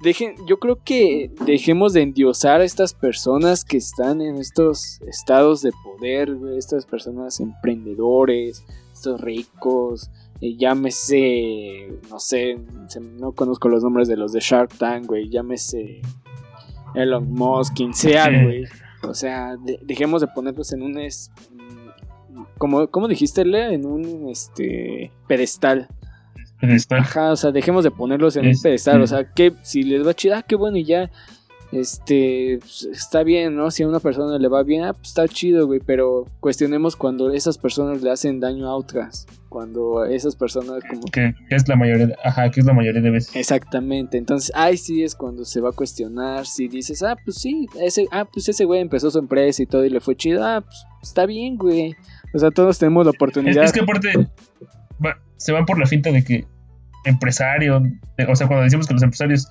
[0.02, 5.62] dejen, yo creo que dejemos de endiosar a estas personas que están en estos estados
[5.62, 6.58] de poder, güey.
[6.58, 10.10] Estas personas emprendedores, estos ricos.
[10.42, 12.60] Eh, llámese, no sé,
[13.02, 15.30] no conozco los nombres de los de Shark Tank, güey.
[15.30, 16.02] Llámese
[16.94, 18.66] Elon Musk, quien sea, güey.
[19.04, 21.32] O sea, dejemos de ponerlos en un es,
[22.58, 25.88] como, como dijiste, Le, en un este pedestal.
[26.60, 27.00] Pedestal.
[27.00, 29.02] Ajá, o sea, dejemos de ponerlos en un pedestal.
[29.02, 31.10] O sea, que si les va chido, ah, qué bueno, y ya.
[31.72, 33.72] Este pues, está bien, ¿no?
[33.72, 35.82] Si a una persona le va bien, ah, pues está chido, güey.
[35.86, 39.28] Pero cuestionemos cuando esas personas le hacen daño a otras.
[39.50, 41.04] Cuando esas personas como.
[41.12, 43.36] Que, es la mayoría, ajá, que es la mayoría de veces.
[43.36, 44.18] Exactamente.
[44.18, 46.46] Entonces, ahí sí es cuando se va a cuestionar.
[46.46, 49.84] Si dices, ah, pues sí, ese, ah, pues ese güey empezó su empresa y todo
[49.84, 50.46] y le fue chido.
[50.46, 51.96] Ah, pues está bien, güey.
[52.34, 53.64] O sea, todos tenemos la oportunidad.
[53.64, 54.28] Es, que aparte
[55.38, 56.46] se van por la finta de que
[57.06, 57.82] empresario,
[58.28, 59.48] o sea, cuando decimos que los empresarios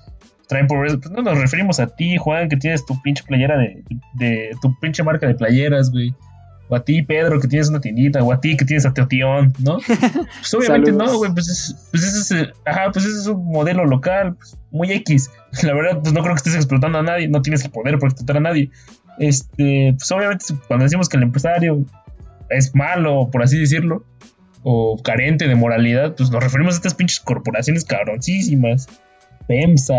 [0.47, 3.83] traen pobreza, pues no nos referimos a ti, Juan, que tienes tu pinche playera de,
[4.13, 6.13] de tu pinche marca de playeras, güey.
[6.69, 9.53] O a ti, Pedro, que tienes una tiendita, o a ti que tienes a Teotión,
[9.59, 9.77] ¿no?
[9.77, 13.85] Pues obviamente no, güey, pues, es, pues, ese es, ajá, pues ese es un modelo
[13.85, 15.31] local, pues, muy X.
[15.63, 18.11] La verdad, pues no creo que estés explotando a nadie, no tienes el poder para
[18.11, 18.69] explotar a nadie.
[19.17, 21.85] Este, pues obviamente cuando decimos que el empresario
[22.49, 24.03] es malo, por así decirlo,
[24.63, 28.87] o carente de moralidad, pues nos referimos a estas pinches corporaciones cabroncísimas.
[29.47, 29.95] PEMSA,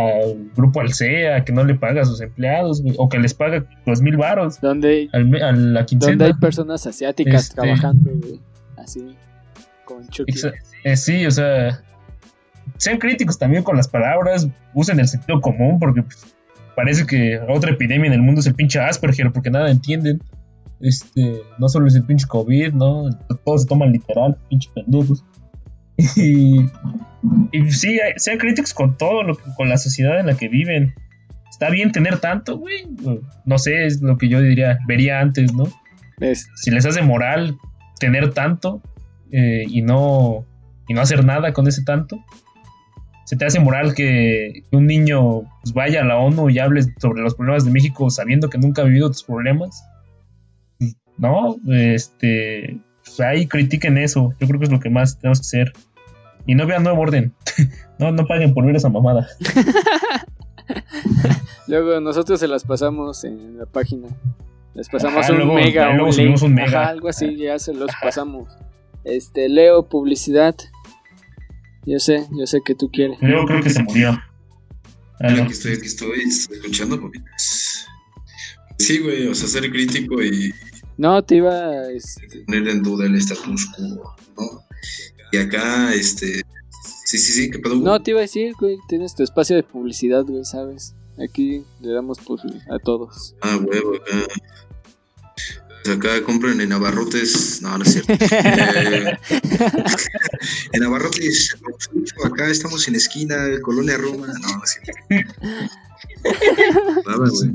[0.55, 4.19] Grupo Alsea, que no le paga a sus empleados, o que les paga dos mil
[4.19, 4.61] varos.
[4.61, 5.19] Donde, a
[5.53, 6.13] la quincena.
[6.13, 8.11] Donde hay personas asiáticas este, trabajando,
[8.77, 9.17] así,
[9.87, 10.35] con Chucky.
[10.85, 11.83] Eh, sí, o sea,
[12.77, 16.27] sean críticos también con las palabras, usen el sentido común, porque pues,
[16.77, 20.23] parece que otra epidemia en el mundo es el pinche Asperger, porque nada entienden.
[20.81, 23.11] Este, no solo es el pinche COVID, ¿no?
[23.45, 25.25] Todos se toman literal, pinche pendejos.
[26.17, 26.61] Y,
[27.51, 30.95] y sí, sean críticos con todo, lo, con la sociedad en la que viven.
[31.51, 32.87] Está bien tener tanto, güey.
[33.45, 35.65] No sé, es lo que yo diría, vería antes, ¿no?
[36.55, 37.59] Si les hace moral
[37.99, 38.81] tener tanto
[39.33, 40.47] eh, y, no,
[40.87, 42.25] y no hacer nada con ese tanto,
[43.25, 47.23] se te hace moral que un niño pues, vaya a la ONU y hable sobre
[47.23, 49.85] los problemas de México sabiendo que nunca ha vivido tus problemas.
[51.19, 51.57] ¿No?
[51.69, 54.35] Este, pues ahí critiquen eso.
[54.41, 55.73] Yo creo que es lo que más tenemos que hacer.
[56.47, 57.35] Y no vean nuevo orden.
[57.99, 59.29] no, no paguen por ver esa mamada.
[61.67, 64.09] Luego nosotros se las pasamos en la página.
[64.75, 68.49] Les pasamos un, mega, un, mega, algo así, ya se los pasamos.
[69.03, 70.55] Este, Leo, publicidad.
[71.85, 73.21] Yo sé, yo sé que tú quieres.
[73.21, 74.19] Leo creo que se murió.
[75.21, 77.11] Aquí estoy, aquí estoy escuchando.
[78.79, 80.55] Sí, güey, o sea, ser crítico y
[80.99, 81.91] no, te iba a...
[81.91, 82.45] Este...
[82.45, 84.65] Poner en duda el status quo, ¿no?
[85.33, 86.43] Y acá, este...
[87.07, 87.77] Sí, sí, sí, ¿qué pedo?
[87.77, 90.95] No, te iba a decir, güey, tienes tu espacio de publicidad, güey, ¿sabes?
[91.19, 93.35] Aquí le damos publicidad a todos.
[93.41, 94.27] Ah, huevo, acá...
[95.85, 97.63] Pues acá compren en Navarrotes.
[97.63, 98.13] No, no es cierto.
[98.13, 99.17] Eh,
[100.73, 101.57] en Navarrotes,
[102.25, 104.27] acá estamos en esquina, Colonia Roma.
[104.27, 104.93] No, no es cierto.
[107.07, 107.55] Nada, güey.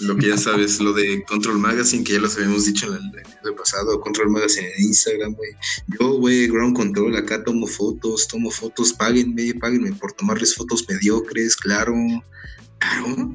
[0.00, 3.18] Lo que ya sabes, lo de Control Magazine, que ya los habíamos dicho en el
[3.18, 5.50] episodio pasado, Control Magazine en Instagram, güey.
[5.98, 11.56] Yo, güey, Ground Control, acá tomo fotos, tomo fotos, páguenme, páguenme por tomarles fotos mediocres,
[11.56, 11.94] claro.
[12.78, 13.34] Claro.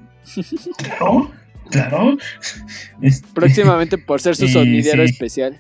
[0.78, 1.32] Claro,
[1.70, 2.18] claro.
[3.02, 5.60] Este, Próximamente por ser su sonidero especial.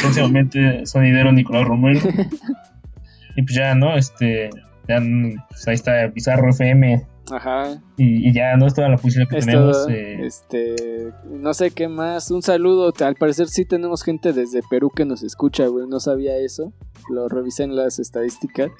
[0.00, 2.00] Próximamente sonidero Nicolás Romero.
[3.36, 3.96] y pues ya, ¿no?
[3.96, 4.50] Este,
[4.88, 5.00] ya,
[5.48, 7.82] pues ahí está Bizarro FM Ajá.
[7.96, 8.66] Y, ya, ¿no?
[8.66, 9.88] Es toda la publicidad que tenemos.
[9.88, 10.26] Eh.
[10.26, 12.30] Este, no sé qué más.
[12.30, 12.92] Un saludo.
[13.00, 15.86] Al parecer sí tenemos gente desde Perú que nos escucha, güey.
[15.86, 16.72] No sabía eso.
[17.10, 18.70] Lo revisé en las estadísticas.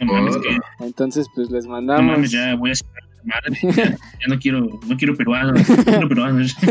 [0.80, 2.30] Entonces, pues les mandamos.
[2.30, 2.74] ya voy a
[3.26, 3.84] madre, ya,
[4.20, 6.56] ya no quiero, no quiero peruanos, no quiero peruanos.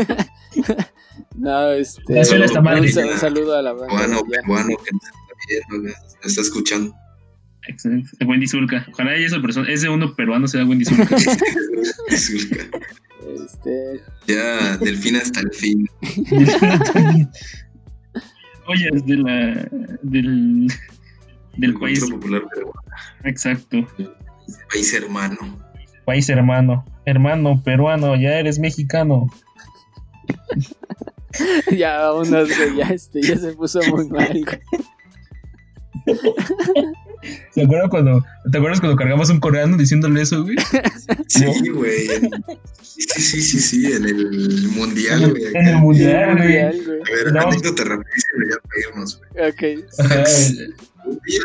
[1.34, 2.14] No, este.
[2.14, 2.80] Ya suena esta madre.
[2.80, 3.94] Un, un saludo a la banda.
[3.94, 6.94] Bueno, que nos está viendo, güey, nos está escuchando.
[7.68, 8.10] Excelente.
[8.24, 8.86] Wendy Zulka.
[8.92, 11.16] Ojalá esa persona, ese uno peruano sea Wendy Zulka.
[13.44, 14.00] Este.
[14.26, 15.88] Ya, del fin hasta el fin.
[18.66, 19.68] Joyas de la,
[20.02, 20.66] del,
[21.56, 22.04] del El país.
[22.08, 22.82] Popular peruano,
[23.24, 23.86] Exacto.
[24.72, 25.36] país hermano.
[26.04, 26.84] País hermano.
[27.04, 29.28] Hermano peruano, ya eres mexicano.
[31.70, 32.10] Ya.
[32.76, 34.42] Ya, este, ya se puso muy mal.
[37.54, 40.56] ¿Te acuerdas cuando, ¿te acuerdas cuando cargamos un coreano diciéndole eso, güey?
[41.28, 42.08] Sí, güey.
[42.12, 42.30] en-
[42.82, 45.44] Sí, sí, sí, sí, en el mundial, güey.
[45.54, 46.58] En el mundial, güey.
[46.60, 47.40] A ver, No.
[47.42, 49.50] anécdota rapidísima ya para irnos, güey.
[49.50, 50.24] Ok, Ajá,
[51.06, 51.40] Un día,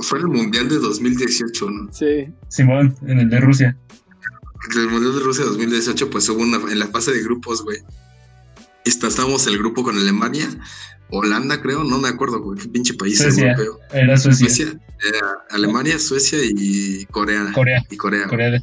[0.00, 1.92] fue el mundial de 2018, ¿no?
[1.92, 2.28] sí.
[2.48, 3.76] Simón, en el de Rusia.
[4.76, 7.78] El mundial de Rusia 2018, pues hubo una en la fase de grupos, güey.
[8.84, 10.48] Está- Estábamos el grupo con Alemania,
[11.10, 13.52] Holanda, creo, no me acuerdo, güey, qué pinche país Suecia.
[13.52, 13.78] europeo.
[13.92, 14.48] Era Suecia.
[14.48, 17.52] Suecia, era Alemania, Suecia y Corea.
[17.54, 17.84] Corea.
[17.90, 18.26] Y Corea.
[18.26, 18.62] Corea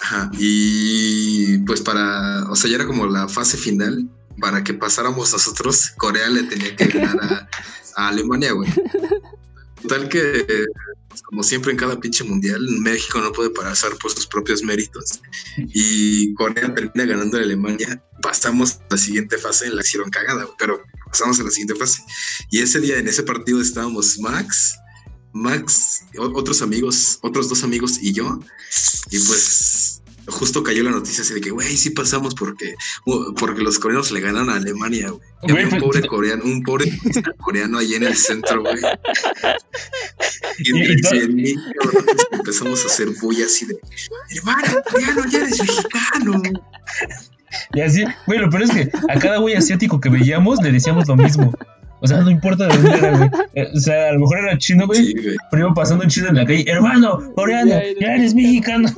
[0.00, 0.30] Ajá.
[0.38, 4.08] Y pues para, o sea, ya era como la fase final.
[4.38, 7.48] Para que pasáramos nosotros, Corea le tenía que ganar a,
[7.96, 8.70] a Alemania, güey.
[9.88, 10.66] Tal que,
[11.08, 15.20] pues, como siempre en cada pinche mundial, México no puede pasar por sus propios méritos.
[15.56, 18.02] Y Corea termina ganando a Alemania.
[18.20, 20.82] Pasamos a la siguiente fase, en la hicieron cagada, güey, pero
[21.18, 22.02] pasamos a la siguiente fase.
[22.50, 24.76] Y ese día, en ese partido, estábamos Max,
[25.32, 26.02] Max,
[26.34, 28.38] otros amigos, otros dos amigos y yo.
[29.10, 32.74] Y pues justo cayó la noticia así de que, güey, sí pasamos porque,
[33.38, 35.22] porque los coreanos le ganan a Alemania, güey.
[35.42, 36.98] Había un pues- pobre coreano, un pobre
[37.44, 38.76] coreano ahí en el centro, güey.
[40.58, 43.78] Y Y- y entre todo- 100 mil cabrones empezamos a hacer bulla así de,
[44.30, 46.42] hermano, coreano, ya eres mexicano.
[47.74, 51.06] Y así, güey, lo peor es que a cada güey asiático que veíamos le decíamos
[51.08, 51.52] lo mismo.
[52.00, 53.30] O sea, no importa de dónde era, güey.
[53.54, 55.04] Eh, O sea, a lo mejor era chino, güey.
[55.04, 55.36] Sí, güey.
[55.50, 56.64] Pero iba pasando un chino en la calle.
[56.68, 58.88] Hermano, coreano, Ya eres mexicano.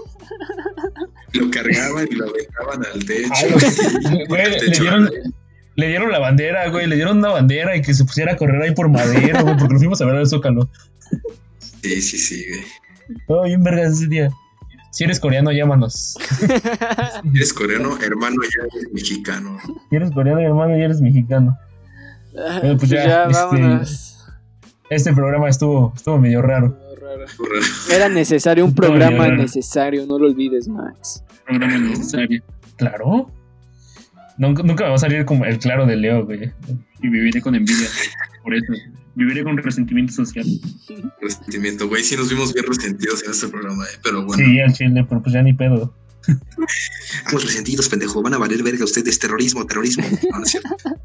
[1.33, 3.31] Lo cargaban y lo aventaban al techo.
[3.35, 5.11] Ay, güey, güey, Al le dieron-.
[5.77, 6.87] Le dieron la bandera, güey.
[6.89, 9.57] Le dieron una bandera y que se pusiera a correr ahí por madera, güey.
[9.57, 10.69] Porque lo fuimos a ver al Zócalo.
[11.83, 13.19] Sí, sí, sí, güey.
[13.29, 14.31] Todo bien vergas ese día.
[14.90, 16.16] Si eres coreano, llámanos.
[17.35, 19.59] Eres coreano, hermano, ya eres mexicano.
[19.90, 21.56] Si eres coreano, hermano, ya eres mexicano.
[22.36, 24.15] Ah, Bueno, pues pues ya, ya, este- vámonos.
[24.90, 26.78] Este programa estuvo, estuvo medio raro.
[27.90, 31.23] Era necesario, un programa necesario, no lo olvides, Max.
[31.47, 32.43] Programa necesario.
[32.77, 33.31] Claro.
[34.39, 36.52] Nunca, nunca me va a salir como el claro de Leo, güey.
[37.02, 37.89] Y viviré con envidia.
[38.43, 38.73] Por eso.
[39.19, 40.47] Viviré con resentimiento social.
[41.20, 42.05] Resentimiento, güey.
[42.05, 43.99] Sí nos vimos bien resentidos en este programa, eh.
[44.01, 44.45] Pero bueno.
[44.45, 45.93] Sí, al chile, pero pues ya ni pedo.
[47.27, 48.23] Vamos resentidos, pendejo.
[48.23, 49.19] Van a valer verga ustedes.
[49.19, 50.05] Terrorismo, terrorismo.
[50.31, 50.77] No, no es cierto.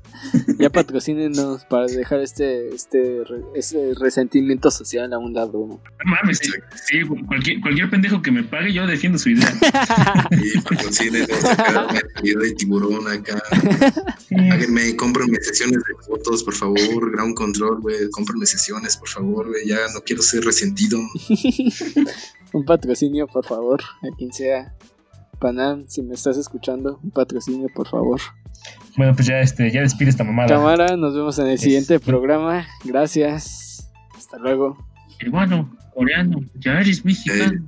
[0.57, 5.65] Ya patrocínenos para dejar este, este, re- ese resentimiento social a un lado.
[5.67, 5.81] ¿no?
[6.05, 6.49] Mames, sí,
[6.87, 9.51] sí, cualquier, cualquier pendejo que me pague, yo defiendo su idea.
[10.31, 11.87] Y patrocinen acá,
[12.23, 13.41] de tiburón acá.
[14.51, 17.11] Háganme, cómprenme sesiones de fotos, por favor.
[17.11, 18.09] Ground control, güey.
[18.11, 19.67] Cómprenme sesiones, por favor, güey.
[19.67, 20.99] Ya no quiero ser resentido.
[22.53, 24.73] Un patrocinio, por favor, a quien sea.
[25.43, 28.21] Panam, si me estás escuchando, un patrocinio, por favor.
[28.95, 30.47] Bueno, pues ya, este, ya despide esta mamada.
[30.47, 32.65] Cámara, nos vemos en el siguiente programa.
[32.85, 33.91] Gracias.
[34.15, 34.77] Hasta luego.
[35.19, 37.61] Hermano, coreano, ya eres mexicano.